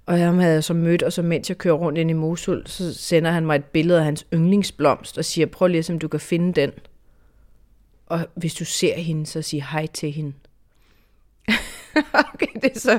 Og 0.08 0.18
ham 0.18 0.38
havde 0.38 0.54
jeg 0.54 0.64
så 0.64 0.74
mødt, 0.74 1.02
og 1.02 1.12
så 1.12 1.22
mens 1.22 1.48
jeg 1.48 1.58
kører 1.58 1.74
rundt 1.74 1.98
ind 1.98 2.10
i 2.10 2.12
Mosul, 2.12 2.62
så 2.66 2.94
sender 2.94 3.30
han 3.30 3.46
mig 3.46 3.56
et 3.56 3.64
billede 3.64 3.98
af 3.98 4.04
hans 4.04 4.26
yndlingsblomst, 4.34 5.18
og 5.18 5.24
siger, 5.24 5.46
prøv 5.46 5.68
lige 5.68 5.78
at 5.78 5.84
se, 5.84 5.92
om 5.92 5.98
du 5.98 6.08
kan 6.08 6.20
finde 6.20 6.60
den. 6.60 6.72
Og 8.06 8.20
hvis 8.34 8.54
du 8.54 8.64
ser 8.64 8.94
hende, 8.94 9.26
så 9.26 9.42
sig 9.42 9.62
hej 9.62 9.86
til 9.86 10.12
hende. 10.12 10.32
okay, 12.32 12.46
det 12.62 12.76
er 12.76 12.78
så 12.78 12.98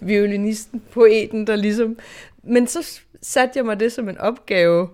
violinisten, 0.00 0.82
poeten, 0.90 1.46
der 1.46 1.56
ligesom... 1.56 1.98
Men 2.42 2.66
så 2.66 3.00
satte 3.22 3.52
jeg 3.56 3.64
mig 3.64 3.80
det 3.80 3.92
som 3.92 4.08
en 4.08 4.18
opgave, 4.18 4.88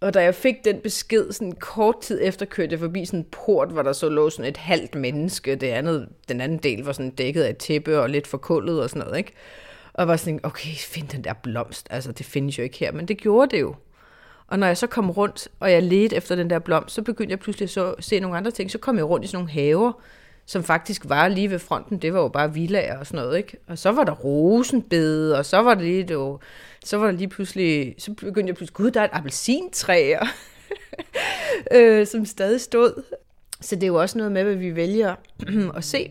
og 0.00 0.14
da 0.14 0.22
jeg 0.22 0.34
fik 0.34 0.64
den 0.64 0.80
besked, 0.80 1.32
sådan 1.32 1.52
kort 1.52 2.00
tid 2.00 2.20
efter, 2.22 2.46
kørte 2.46 2.72
jeg 2.72 2.80
forbi 2.80 3.04
sådan 3.04 3.20
en 3.20 3.26
port, 3.30 3.68
hvor 3.68 3.82
der 3.82 3.92
så 3.92 4.08
lå 4.08 4.30
sådan 4.30 4.50
et 4.50 4.56
halvt 4.56 4.94
menneske. 4.94 5.54
Det 5.54 5.66
andet, 5.66 6.08
den 6.28 6.40
anden 6.40 6.58
del 6.58 6.84
var 6.84 6.92
sådan 6.92 7.10
dækket 7.10 7.42
af 7.42 7.56
tæppe 7.56 8.00
og 8.00 8.10
lidt 8.10 8.26
forkullet 8.26 8.82
og 8.82 8.90
sådan 8.90 9.06
noget, 9.06 9.18
ikke? 9.18 9.32
Og 9.92 10.08
var 10.08 10.16
sådan, 10.16 10.40
okay, 10.42 10.70
find 10.70 11.08
den 11.08 11.24
der 11.24 11.32
blomst. 11.32 11.86
Altså, 11.90 12.12
det 12.12 12.26
findes 12.26 12.58
jo 12.58 12.62
ikke 12.62 12.78
her, 12.78 12.92
men 12.92 13.08
det 13.08 13.18
gjorde 13.18 13.56
det 13.56 13.60
jo. 13.60 13.74
Og 14.46 14.58
når 14.58 14.66
jeg 14.66 14.76
så 14.76 14.86
kom 14.86 15.10
rundt, 15.10 15.48
og 15.60 15.72
jeg 15.72 15.82
ledte 15.82 16.16
efter 16.16 16.34
den 16.34 16.50
der 16.50 16.58
blomst, 16.58 16.94
så 16.94 17.02
begyndte 17.02 17.30
jeg 17.30 17.38
pludselig 17.38 17.64
at 17.64 17.70
så, 17.70 17.94
se 18.00 18.20
nogle 18.20 18.36
andre 18.36 18.50
ting. 18.50 18.70
Så 18.70 18.78
kom 18.78 18.96
jeg 18.96 19.04
rundt 19.04 19.24
i 19.24 19.28
sådan 19.28 19.38
nogle 19.38 19.50
haver, 19.50 19.92
som 20.46 20.64
faktisk 20.64 21.08
var 21.08 21.28
lige 21.28 21.50
ved 21.50 21.58
fronten. 21.58 21.98
Det 21.98 22.14
var 22.14 22.20
jo 22.20 22.28
bare 22.28 22.54
villager 22.54 22.98
og 22.98 23.06
sådan 23.06 23.24
noget, 23.24 23.38
ikke? 23.38 23.56
Og 23.68 23.78
så 23.78 23.92
var 23.92 24.04
der 24.04 24.12
rosenbede, 24.12 25.38
og 25.38 25.46
så 25.46 25.62
var 25.62 25.74
det 25.74 25.84
lige, 25.84 26.04
det 26.04 26.18
var, 26.18 26.38
så 26.84 26.96
var 26.96 27.06
der 27.06 27.12
lige 27.12 27.28
pludselig, 27.28 27.94
så 27.98 28.14
begyndte 28.14 28.48
jeg 28.48 28.56
pludselig, 28.56 28.74
gud, 28.74 28.90
der 28.90 29.00
er 29.00 29.04
et 29.04 29.10
appelsintræ, 29.12 30.14
øh, 31.76 32.06
som 32.06 32.24
stadig 32.24 32.60
stod. 32.60 33.02
Så 33.60 33.74
det 33.74 33.82
er 33.82 33.86
jo 33.88 34.00
også 34.00 34.18
noget 34.18 34.32
med, 34.32 34.44
hvad 34.44 34.54
vi 34.54 34.76
vælger 34.76 35.14
at 35.76 35.84
se, 35.84 36.10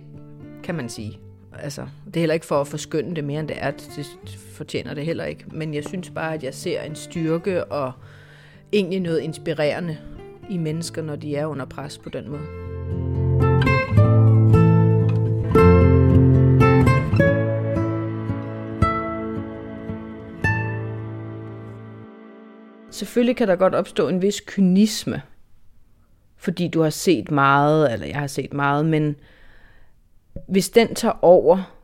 kan 0.63 0.75
man 0.75 0.89
sige. 0.89 1.28
Altså, 1.63 1.87
det 2.05 2.15
er 2.15 2.19
heller 2.19 2.33
ikke 2.33 2.45
for 2.45 2.61
at 2.61 2.67
forskynde 2.67 3.15
det 3.15 3.23
mere, 3.23 3.39
end 3.39 3.47
det 3.47 3.57
er. 3.59 3.71
Det 3.71 4.07
fortjener 4.53 4.93
det 4.93 5.05
heller 5.05 5.25
ikke. 5.25 5.45
Men 5.47 5.73
jeg 5.73 5.83
synes 5.83 6.09
bare, 6.09 6.33
at 6.33 6.43
jeg 6.43 6.53
ser 6.53 6.81
en 6.81 6.95
styrke 6.95 7.63
og 7.63 7.91
egentlig 8.73 8.99
noget 8.99 9.19
inspirerende 9.19 9.97
i 10.49 10.57
mennesker, 10.57 11.01
når 11.01 11.15
de 11.15 11.35
er 11.35 11.45
under 11.45 11.65
pres 11.65 11.97
på 11.97 12.09
den 12.09 12.29
måde. 12.29 12.41
Selvfølgelig 22.91 23.35
kan 23.35 23.47
der 23.47 23.55
godt 23.55 23.75
opstå 23.75 24.07
en 24.07 24.21
vis 24.21 24.41
kynisme, 24.47 25.21
fordi 26.37 26.67
du 26.67 26.81
har 26.81 26.89
set 26.89 27.31
meget, 27.31 27.93
eller 27.93 28.07
jeg 28.07 28.19
har 28.19 28.27
set 28.27 28.53
meget, 28.53 28.85
men 28.85 29.15
hvis 30.47 30.69
den 30.69 30.95
tager 30.95 31.19
over, 31.21 31.75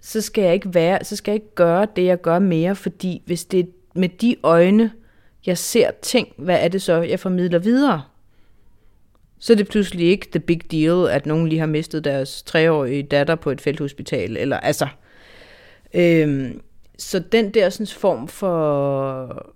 så 0.00 0.20
skal 0.20 0.44
jeg 0.44 0.54
ikke 0.54 0.74
være, 0.74 1.04
så 1.04 1.16
skal 1.16 1.32
jeg 1.32 1.42
ikke 1.42 1.54
gøre 1.54 1.86
det, 1.96 2.04
jeg 2.04 2.20
gør 2.20 2.38
mere, 2.38 2.74
fordi 2.74 3.22
hvis 3.26 3.44
det 3.44 3.60
er 3.60 3.64
med 3.94 4.08
de 4.08 4.36
øjne, 4.42 4.92
jeg 5.46 5.58
ser 5.58 5.90
ting, 6.02 6.28
hvad 6.36 6.58
er 6.60 6.68
det 6.68 6.82
så, 6.82 7.02
jeg 7.02 7.20
formidler 7.20 7.58
videre? 7.58 8.02
Så 9.38 9.52
er 9.52 9.56
det 9.56 9.68
pludselig 9.68 10.06
ikke 10.06 10.28
the 10.30 10.40
big 10.40 10.70
deal, 10.70 11.10
at 11.10 11.26
nogen 11.26 11.48
lige 11.48 11.58
har 11.58 11.66
mistet 11.66 12.04
deres 12.04 12.42
treårige 12.42 13.02
datter 13.02 13.34
på 13.34 13.50
et 13.50 13.60
felthospital, 13.60 14.36
eller 14.36 14.56
altså... 14.56 14.88
Øhm, 15.94 16.60
så 16.98 17.18
den 17.18 17.54
der 17.54 17.70
sådan, 17.70 17.86
form 17.86 18.28
for 18.28 19.52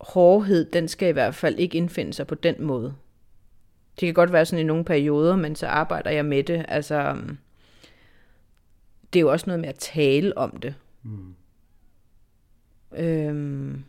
hårdhed, 0.00 0.64
den 0.64 0.88
skal 0.88 1.08
i 1.08 1.12
hvert 1.12 1.34
fald 1.34 1.58
ikke 1.58 1.76
indfinde 1.76 2.12
sig 2.12 2.26
på 2.26 2.34
den 2.34 2.54
måde. 2.58 2.94
Det 4.00 4.06
kan 4.06 4.14
godt 4.14 4.32
være 4.32 4.46
sådan 4.46 4.64
i 4.64 4.66
nogle 4.66 4.84
perioder, 4.84 5.36
men 5.36 5.56
så 5.56 5.66
arbejder 5.66 6.10
jeg 6.10 6.24
med 6.24 6.42
det. 6.42 6.64
Altså, 6.68 6.94
øhm, 6.94 7.38
det 9.12 9.18
er 9.18 9.20
jo 9.20 9.32
også 9.32 9.46
noget 9.46 9.60
med 9.60 9.68
at 9.68 9.78
tale 9.78 10.38
om 10.38 10.56
det. 10.56 10.74
Mm. 11.02 11.34
Øhm, 12.96 13.84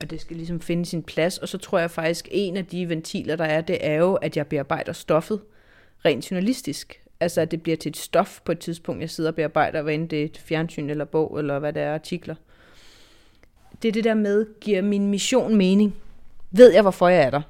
og 0.00 0.10
det 0.10 0.20
skal 0.20 0.36
ligesom 0.36 0.60
finde 0.60 0.86
sin 0.86 1.02
plads. 1.02 1.38
Og 1.38 1.48
så 1.48 1.58
tror 1.58 1.78
jeg 1.78 1.90
faktisk, 1.90 2.28
en 2.30 2.56
af 2.56 2.66
de 2.66 2.88
ventiler, 2.88 3.36
der 3.36 3.44
er, 3.44 3.60
det 3.60 3.86
er 3.86 3.94
jo, 3.94 4.14
at 4.14 4.36
jeg 4.36 4.46
bearbejder 4.46 4.92
stoffet 4.92 5.40
rent 6.04 6.30
journalistisk. 6.30 7.02
Altså, 7.20 7.40
at 7.40 7.50
det 7.50 7.62
bliver 7.62 7.76
til 7.76 7.90
et 7.90 7.96
stof 7.96 8.40
på 8.44 8.52
et 8.52 8.58
tidspunkt, 8.58 9.00
jeg 9.00 9.10
sidder 9.10 9.30
og 9.30 9.34
bearbejder, 9.34 9.82
hvad 9.82 9.94
end 9.94 10.08
det 10.08 10.20
er 10.20 10.24
et 10.24 10.38
fjernsyn 10.38 10.90
eller 10.90 11.04
bog, 11.04 11.38
eller 11.38 11.58
hvad 11.58 11.72
det 11.72 11.82
er, 11.82 11.94
artikler. 11.94 12.34
Det 13.82 13.88
er 13.88 13.92
det 13.92 14.04
der 14.04 14.14
med, 14.14 14.46
giver 14.60 14.82
min 14.82 15.06
mission 15.06 15.56
mening? 15.56 15.94
Ved 16.50 16.72
jeg, 16.72 16.82
hvorfor 16.82 17.08
jeg 17.08 17.22
er 17.22 17.30
der? 17.30 17.42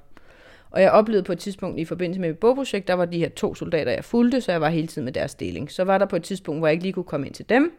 Og 0.73 0.83
jeg 0.83 0.91
oplevede 0.91 1.23
på 1.23 1.33
et 1.33 1.39
tidspunkt 1.39 1.81
i 1.81 1.85
forbindelse 1.85 2.21
med 2.21 2.29
mit 2.29 2.39
bogprojekt, 2.39 2.89
der 2.89 2.95
var 2.95 3.05
de 3.05 3.19
her 3.19 3.29
to 3.29 3.55
soldater, 3.55 3.93
jeg 3.93 4.05
fulgte, 4.05 4.41
så 4.41 4.53
jeg 4.53 4.61
var 4.61 4.69
hele 4.69 4.87
tiden 4.87 5.05
med 5.05 5.13
deres 5.13 5.35
deling. 5.35 5.73
Så 5.73 5.85
var 5.85 5.99
der 5.99 6.07
på 6.07 6.17
et 6.17 6.23
tidspunkt, 6.23 6.61
hvor 6.61 6.67
jeg 6.67 6.73
ikke 6.73 6.85
lige 6.85 6.93
kunne 6.93 7.05
komme 7.05 7.27
ind 7.27 7.35
til 7.35 7.49
dem. 7.49 7.73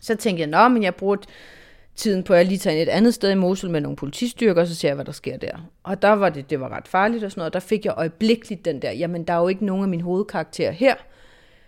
Så 0.00 0.16
tænkte 0.16 0.40
jeg, 0.40 0.48
nå, 0.48 0.68
men 0.68 0.82
jeg 0.82 0.94
bruger 0.94 1.16
tiden 1.96 2.22
på 2.22 2.34
at 2.34 2.46
lige 2.46 2.58
tage 2.58 2.82
et 2.82 2.88
andet 2.88 3.14
sted 3.14 3.30
i 3.30 3.34
Mosul 3.34 3.70
med 3.70 3.80
nogle 3.80 3.96
politistyrker, 3.96 4.60
og 4.60 4.66
så 4.66 4.74
ser 4.74 4.88
jeg, 4.88 4.94
hvad 4.94 5.04
der 5.04 5.12
sker 5.12 5.36
der. 5.36 5.70
Og 5.82 6.02
der 6.02 6.08
var 6.08 6.28
det, 6.28 6.50
det 6.50 6.60
var 6.60 6.68
ret 6.68 6.88
farligt 6.88 7.24
og 7.24 7.30
sådan 7.30 7.40
noget, 7.40 7.52
der 7.52 7.60
fik 7.60 7.84
jeg 7.84 7.94
øjeblikkeligt 7.96 8.64
den 8.64 8.82
der, 8.82 8.90
jamen 8.90 9.24
der 9.24 9.34
er 9.34 9.38
jo 9.38 9.48
ikke 9.48 9.64
nogen 9.64 9.82
af 9.82 9.88
mine 9.88 10.02
hovedkarakterer 10.02 10.70
her, 10.70 10.94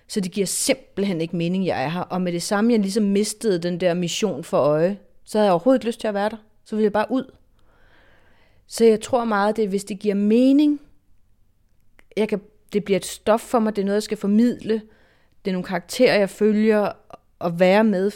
så 0.09 0.21
det 0.21 0.33
giver 0.33 0.47
simpelthen 0.47 1.21
ikke 1.21 1.37
mening, 1.37 1.67
jeg 1.67 1.85
er 1.85 1.89
her. 1.89 2.01
Og 2.01 2.23
med 2.23 2.33
det 2.33 2.43
samme, 2.43 2.73
jeg 2.73 2.81
ligesom 2.81 3.05
mistede 3.05 3.59
den 3.59 3.81
der 3.81 3.95
mission 3.95 4.45
for 4.45 4.59
øje, 4.59 4.99
så 5.25 5.39
havde 5.39 5.47
jeg 5.47 5.53
overhovedet 5.53 5.79
ikke 5.79 5.87
lyst 5.87 6.01
til 6.01 6.09
at 6.09 6.15
være 6.15 6.29
der. 6.29 6.37
Så 6.65 6.77
ville 6.77 6.85
jeg 6.85 6.93
bare 6.93 7.07
ud. 7.11 7.31
Så 8.67 8.85
jeg 8.85 9.01
tror 9.01 9.25
meget, 9.25 9.57
det 9.57 9.65
er, 9.65 9.69
hvis 9.69 9.85
det 9.85 9.99
giver 9.99 10.15
mening, 10.15 10.81
jeg 12.17 12.29
kan, 12.29 12.41
det 12.73 12.85
bliver 12.85 12.97
et 12.97 13.07
stof 13.07 13.41
for 13.41 13.59
mig, 13.59 13.77
det 13.77 13.83
er 13.83 13.87
noget, 13.87 13.97
jeg 13.97 14.03
skal 14.03 14.19
formidle, 14.19 14.83
det 15.45 15.51
er 15.51 15.53
nogle 15.53 15.67
karakterer, 15.67 16.19
jeg 16.19 16.31
følger, 16.31 16.93
og 17.39 17.61
være 17.61 17.85
med 17.85 18.13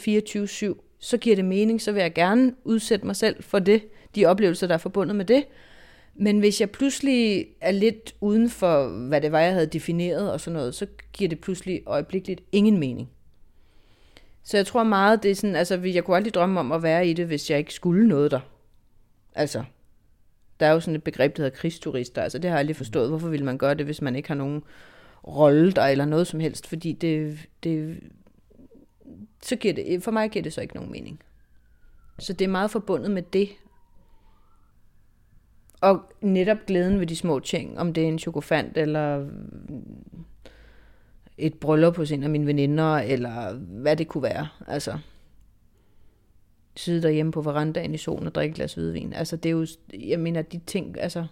24-7, 0.77 0.97
så 0.99 1.17
giver 1.17 1.35
det 1.35 1.45
mening, 1.45 1.81
så 1.81 1.91
vil 1.91 2.01
jeg 2.01 2.13
gerne 2.13 2.53
udsætte 2.63 3.05
mig 3.05 3.15
selv 3.15 3.43
for 3.43 3.59
det, 3.59 3.83
de 4.15 4.25
oplevelser, 4.25 4.67
der 4.67 4.73
er 4.73 4.77
forbundet 4.77 5.15
med 5.15 5.25
det. 5.25 5.43
Men 6.15 6.39
hvis 6.39 6.61
jeg 6.61 6.69
pludselig 6.69 7.47
er 7.61 7.71
lidt 7.71 8.15
uden 8.21 8.49
for, 8.49 8.87
hvad 8.87 9.21
det 9.21 9.31
var, 9.31 9.39
jeg 9.39 9.53
havde 9.53 9.67
defineret 9.67 10.31
og 10.31 10.41
sådan 10.41 10.57
noget, 10.57 10.75
så 10.75 10.87
giver 11.13 11.29
det 11.29 11.39
pludselig 11.39 11.81
øjeblikkeligt 11.85 12.41
ingen 12.51 12.77
mening. 12.77 13.09
Så 14.43 14.57
jeg 14.57 14.65
tror 14.65 14.83
meget, 14.83 15.23
det 15.23 15.31
er 15.31 15.35
sådan, 15.35 15.55
altså 15.55 15.75
jeg 15.75 16.03
kunne 16.03 16.17
aldrig 16.17 16.33
drømme 16.33 16.59
om 16.59 16.71
at 16.71 16.83
være 16.83 17.07
i 17.07 17.13
det, 17.13 17.25
hvis 17.25 17.49
jeg 17.49 17.59
ikke 17.59 17.73
skulle 17.73 18.07
noget 18.07 18.31
der. 18.31 18.39
Altså, 19.35 19.63
der 20.59 20.65
er 20.65 20.71
jo 20.71 20.79
sådan 20.79 20.95
et 20.95 21.03
begreb, 21.03 21.37
der 21.37 21.43
hedder 21.43 21.57
krigsturister. 21.57 22.21
Altså 22.21 22.39
det 22.39 22.49
har 22.49 22.57
jeg 22.57 22.59
aldrig 22.59 22.75
forstået. 22.75 23.09
Hvorfor 23.09 23.27
vil 23.27 23.43
man 23.43 23.57
gøre 23.57 23.73
det, 23.73 23.85
hvis 23.85 24.01
man 24.01 24.15
ikke 24.15 24.27
har 24.27 24.35
nogen 24.35 24.63
rolle 25.27 25.71
der, 25.71 25.85
eller 25.85 26.05
noget 26.05 26.27
som 26.27 26.39
helst? 26.39 26.67
Fordi 26.67 26.93
det, 26.93 27.37
det, 27.63 27.99
så 29.43 29.55
giver 29.55 29.73
det, 29.73 30.03
for 30.03 30.11
mig 30.11 30.29
giver 30.29 30.43
det 30.43 30.53
så 30.53 30.61
ikke 30.61 30.75
nogen 30.75 30.91
mening. 30.91 31.19
Så 32.19 32.33
det 32.33 32.45
er 32.45 32.49
meget 32.49 32.71
forbundet 32.71 33.11
med 33.11 33.21
det. 33.21 33.49
Og 35.81 36.01
netop 36.21 36.57
glæden 36.67 36.99
ved 36.99 37.07
de 37.07 37.15
små 37.15 37.39
ting, 37.39 37.79
om 37.79 37.93
det 37.93 38.03
er 38.03 38.07
en 38.07 38.19
chokofant, 38.19 38.77
eller 38.77 39.27
et 41.37 41.53
bryllup 41.53 41.97
hos 41.97 42.11
en 42.11 42.23
af 42.23 42.29
mine 42.29 42.45
veninder, 42.45 42.95
eller 42.95 43.53
hvad 43.53 43.95
det 43.95 44.07
kunne 44.07 44.23
være. 44.23 44.47
Altså, 44.67 44.97
sidde 46.77 47.01
derhjemme 47.01 47.31
på 47.31 47.41
verandaen 47.41 47.93
i 47.93 47.97
solen 47.97 48.27
og 48.27 48.35
drikke 48.35 48.51
et 48.51 48.55
glas 48.55 48.73
hvidvin. 48.73 49.13
Altså, 49.13 49.35
det 49.35 49.49
er 49.49 49.53
jo, 49.53 49.67
jeg 49.93 50.19
mener, 50.19 50.41
de 50.41 50.59
ting, 50.67 50.99
altså, 50.99 51.25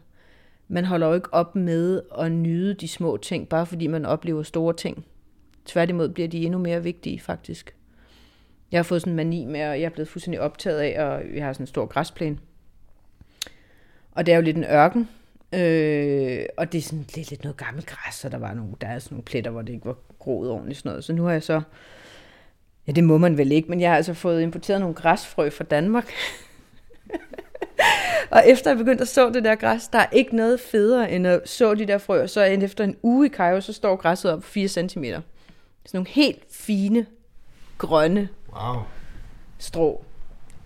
man 0.67 0.85
holder 0.85 1.07
jo 1.07 1.13
ikke 1.13 1.33
op 1.33 1.55
med 1.55 2.01
at 2.19 2.31
nyde 2.31 2.73
de 2.73 2.87
små 2.87 3.17
ting, 3.17 3.49
bare 3.49 3.65
fordi 3.65 3.87
man 3.87 4.05
oplever 4.05 4.43
store 4.43 4.73
ting. 4.73 5.05
Tværtimod 5.65 6.09
bliver 6.09 6.27
de 6.27 6.45
endnu 6.45 6.59
mere 6.59 6.83
vigtige, 6.83 7.19
faktisk. 7.19 7.75
Jeg 8.71 8.77
har 8.77 8.83
fået 8.83 9.01
sådan 9.01 9.11
en 9.11 9.17
mani 9.17 9.45
med, 9.45 9.69
og 9.69 9.79
jeg 9.79 9.85
er 9.85 9.89
blevet 9.89 10.07
fuldstændig 10.07 10.41
optaget 10.41 10.79
af, 10.79 11.03
og 11.03 11.35
jeg 11.35 11.45
har 11.45 11.53
sådan 11.53 11.63
en 11.63 11.67
stor 11.67 11.85
græsplæne. 11.85 12.37
Og 14.11 14.25
det 14.25 14.31
er 14.31 14.35
jo 14.35 14.41
lidt 14.41 14.57
en 14.57 14.63
ørken, 14.63 15.09
Øh, 15.53 16.45
og 16.57 16.71
det 16.71 16.77
er 16.77 16.81
sådan 16.81 17.05
lidt, 17.15 17.29
lidt 17.29 17.43
noget 17.43 17.57
gammelt 17.57 17.85
græs, 17.85 18.15
så 18.15 18.29
der 18.29 18.37
var 18.37 18.53
nogle, 18.53 18.73
der 18.81 18.87
er 18.87 18.99
sådan 18.99 19.15
nogle 19.15 19.23
pletter, 19.23 19.51
hvor 19.51 19.61
det 19.61 19.73
ikke 19.73 19.85
var 19.85 19.97
groet 20.19 20.49
ordentligt 20.49 20.77
sådan 20.77 20.89
noget. 20.89 21.03
Så 21.03 21.13
nu 21.13 21.23
har 21.23 21.31
jeg 21.31 21.43
så, 21.43 21.61
ja 22.87 22.91
det 22.91 23.03
må 23.03 23.17
man 23.17 23.37
vel 23.37 23.51
ikke, 23.51 23.69
men 23.69 23.81
jeg 23.81 23.89
har 23.89 23.97
altså 23.97 24.13
fået 24.13 24.41
importeret 24.41 24.79
nogle 24.79 24.95
græsfrø 24.95 25.49
fra 25.49 25.63
Danmark. 25.63 26.13
og 28.31 28.43
efter 28.45 28.69
jeg 28.69 28.77
begyndte 28.77 29.01
at 29.01 29.07
så 29.07 29.29
det 29.29 29.43
der 29.43 29.55
græs, 29.55 29.87
der 29.87 29.99
er 29.99 30.07
ikke 30.11 30.35
noget 30.35 30.59
federe 30.59 31.11
end 31.11 31.27
at 31.27 31.49
så 31.49 31.75
de 31.75 31.85
der 31.85 31.97
frø, 31.97 32.21
og 32.21 32.29
så 32.29 32.43
efter 32.43 32.83
en 32.83 32.97
uge 33.03 33.25
i 33.25 33.29
Cairo, 33.29 33.61
så 33.61 33.73
står 33.73 33.95
græsset 33.95 34.31
op 34.31 34.43
4 34.43 34.67
cm. 34.67 35.03
Sådan 35.03 35.21
nogle 35.93 36.07
helt 36.07 36.43
fine, 36.49 37.05
grønne 37.77 38.29
wow. 38.53 38.81
strå. 39.57 40.05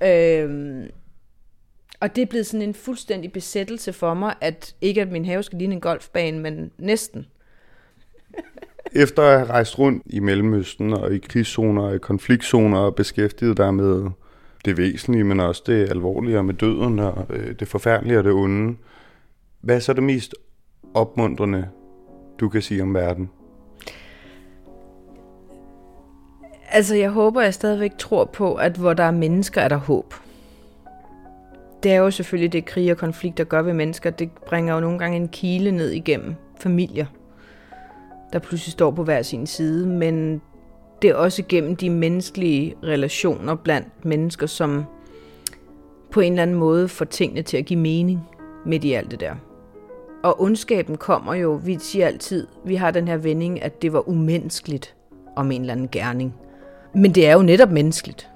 Øhm, 0.02 0.90
og 2.00 2.16
det 2.16 2.22
er 2.22 2.26
blevet 2.26 2.46
sådan 2.46 2.62
en 2.62 2.74
fuldstændig 2.74 3.32
besættelse 3.32 3.94
for 3.94 4.14
mig, 4.14 4.36
at 4.42 4.76
ikke 4.82 5.02
at 5.02 5.12
min 5.12 5.26
have 5.26 5.44
skal 5.44 5.58
ligne 5.58 5.76
en 5.76 5.82
golfbane, 5.82 6.40
men 6.40 6.72
næsten. 6.78 7.28
Efter 8.96 9.24
at 9.24 9.40
have 9.40 9.50
rejst 9.50 9.80
rundt 9.80 10.04
i 10.06 10.20
Mellemøsten 10.20 10.94
og 10.94 11.14
i 11.14 11.18
krigszoner 11.18 11.82
og 11.82 11.96
i 11.96 11.98
konfliktzoner 11.98 12.80
og 12.80 12.96
beskæftiget 12.96 13.58
dig 13.58 13.74
med 13.74 14.10
det 14.66 14.78
væsentlige, 14.78 15.24
men 15.24 15.40
også 15.40 15.64
det 15.66 15.90
alvorlige 15.90 16.38
og 16.38 16.46
med 16.46 16.54
døden 16.54 17.00
og 17.00 17.26
øh, 17.30 17.56
det 17.60 17.68
forfærdelige 17.68 18.18
og 18.18 18.24
det 18.24 18.32
onde. 18.32 18.76
Hvad 19.62 19.76
er 19.76 19.80
så 19.80 19.94
det 19.94 20.04
mest 20.04 20.36
opmuntrende, 20.94 21.68
du 22.40 22.50
kan 22.50 22.62
sige 22.62 22.82
om 22.82 22.94
verden? 22.94 23.30
Altså, 26.72 26.96
jeg 26.96 27.10
håber, 27.10 27.42
jeg 27.42 27.54
stadigvæk 27.54 27.92
tror 27.98 28.26
på, 28.26 28.56
at 28.56 28.78
hvor 28.78 28.94
der 28.94 29.04
er 29.04 29.12
mennesker, 29.12 29.62
er 29.62 29.68
der 29.68 29.78
håb. 29.78 30.14
Det 31.84 31.92
er 31.92 31.96
jo 31.98 32.12
selvfølgelig 32.12 32.54
det 32.54 32.66
krig 32.66 32.92
og 32.92 32.98
konflikter 32.98 33.44
gør 33.44 33.62
ved 33.62 33.74
mennesker. 33.74 34.10
Det 34.10 34.32
bringer 34.32 34.74
jo 34.74 34.80
nogle 34.80 35.00
gange 35.00 35.18
en 35.18 35.28
kile 35.28 35.72
ned 35.72 35.90
igennem 35.90 36.36
familier, 36.60 37.06
der 38.34 38.40
pludselig 38.40 38.72
står 38.72 38.92
på 38.92 39.04
hver 39.04 39.22
sin 39.22 39.48
side. 39.48 39.88
Men 39.88 40.42
det 41.02 41.10
er 41.10 41.16
også 41.16 41.44
gennem 41.50 41.76
de 41.76 41.90
menneskelige 41.90 42.76
relationer 42.84 43.56
blandt 43.56 44.06
mennesker, 44.06 44.48
som 44.48 44.86
på 46.12 46.20
en 46.20 46.34
eller 46.34 46.44
anden 46.44 46.58
måde 46.58 46.88
får 46.88 47.06
tingene 47.06 47.42
til 47.42 47.58
at 47.58 47.66
give 47.66 47.80
mening 47.80 48.20
midt 48.66 48.84
i 48.84 48.94
alt 48.94 49.12
det 49.12 49.20
der. 49.20 49.36
Og 50.24 50.42
ondskaben 50.42 50.98
kommer 50.98 51.34
jo, 51.34 51.60
vi 51.64 51.78
siger 51.80 52.08
altid, 52.08 52.48
vi 52.66 52.76
har 52.76 52.92
den 52.92 53.08
her 53.08 53.18
vending, 53.18 53.62
at 53.64 53.82
det 53.82 53.94
var 53.94 54.10
umenneskeligt 54.10 54.96
om 55.36 55.52
en 55.52 55.62
eller 55.62 55.74
anden 55.74 55.90
gerning. 55.92 56.36
Men 56.94 57.16
det 57.16 57.28
er 57.28 57.34
jo 57.34 57.42
netop 57.42 57.72
menneskeligt. 57.72 58.30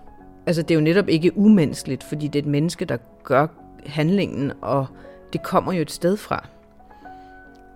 Altså 0.45 0.61
det 0.61 0.71
er 0.71 0.75
jo 0.75 0.81
netop 0.81 1.09
ikke 1.09 1.37
umenneskeligt, 1.37 2.03
fordi 2.03 2.27
det 2.27 2.39
er 2.39 2.43
et 2.43 2.49
menneske, 2.49 2.85
der 2.85 2.97
gør 3.23 3.47
handlingen, 3.85 4.51
og 4.61 4.85
det 5.33 5.43
kommer 5.43 5.73
jo 5.73 5.81
et 5.81 5.91
sted 5.91 6.17
fra. 6.17 6.47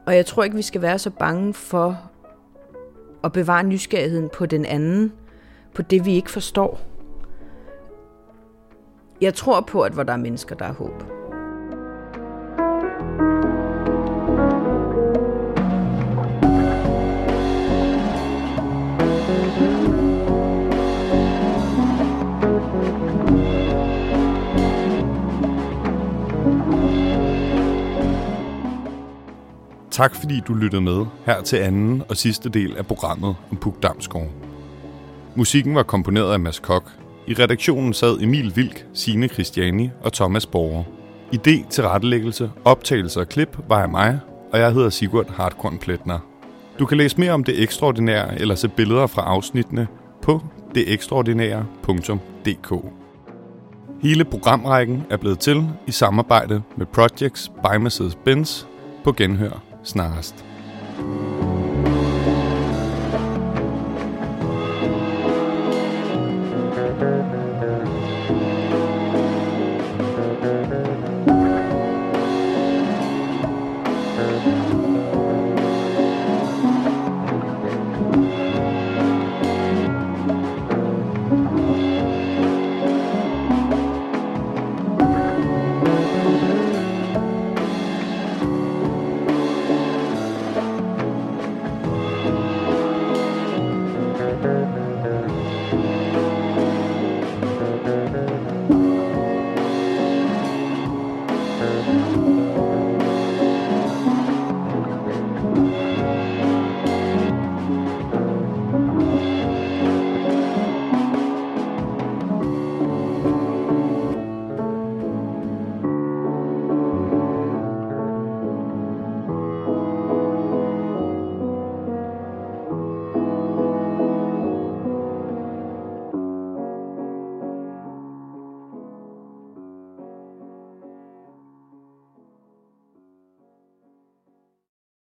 Og 0.06 0.16
jeg 0.16 0.26
tror 0.26 0.44
ikke, 0.44 0.56
vi 0.56 0.62
skal 0.62 0.82
være 0.82 1.00
så 1.00 1.10
bange 1.10 1.54
for 1.54 2.07
og 3.22 3.34
bevare 3.34 3.64
nysgerrigheden 3.64 4.30
på 4.34 4.46
den 4.46 4.66
anden, 4.66 5.14
på 5.76 5.82
det 5.82 6.06
vi 6.06 6.14
ikke 6.14 6.32
forstår. 6.32 6.80
Jeg 9.22 9.34
tror 9.34 9.62
på, 9.62 9.82
at 9.82 9.94
hvor 9.94 10.04
der 10.04 10.14
er 10.14 10.18
mennesker, 10.18 10.56
der 10.56 10.66
er 10.66 10.74
håb. 10.74 11.17
Tak 29.98 30.16
fordi 30.16 30.40
du 30.48 30.54
lyttede 30.54 30.82
med 30.82 31.06
her 31.26 31.42
til 31.42 31.58
anden 31.58 32.04
og 32.10 32.18
sidste 32.18 32.50
del 32.50 32.78
af 32.78 32.88
programmet 32.88 33.36
om 33.52 33.58
Puk 33.58 33.84
Damsgaard. 33.84 34.28
Musikken 35.36 35.76
var 35.76 35.84
komponeret 35.84 36.34
af 36.34 36.40
Mads 36.40 36.60
Kok. 36.60 36.92
I 37.28 37.34
redaktionen 37.34 37.94
sad 37.94 38.22
Emil 38.22 38.56
Vilk, 38.56 38.86
Signe 38.94 39.28
Christiani 39.28 39.90
og 40.02 40.14
Thomas 40.14 40.46
Borger. 40.46 40.84
Idé 41.36 41.70
til 41.70 41.84
rettelæggelse, 41.84 42.52
optagelse 42.66 43.20
og 43.20 43.30
klip 43.30 43.58
var 43.68 43.82
af 43.82 43.90
mig, 43.90 44.20
og 44.54 44.60
jeg 44.60 44.74
hedder 44.74 44.90
Sigurd 44.90 45.30
Hartkorn 45.30 45.78
Pletner. 45.78 46.20
Du 46.80 46.86
kan 46.86 46.98
læse 46.98 47.20
mere 47.20 47.32
om 47.32 47.44
det 47.44 47.64
ekstraordinære 47.64 48.42
eller 48.42 48.56
se 48.56 48.68
billeder 48.68 49.08
fra 49.08 49.22
afsnittene 49.22 49.88
på 50.22 50.42
detekstraordinære.dk. 50.76 52.74
Hele 54.02 54.26
programrækken 54.26 55.04
er 55.10 55.18
blevet 55.18 55.40
til 55.40 55.68
i 55.88 55.92
samarbejde 55.92 56.62
med 56.78 56.86
Projects 56.86 57.50
by 57.50 57.76
Mercedes-Benz 57.78 58.66
på 59.04 59.12
genhør 59.12 59.67
snarast. 59.88 60.34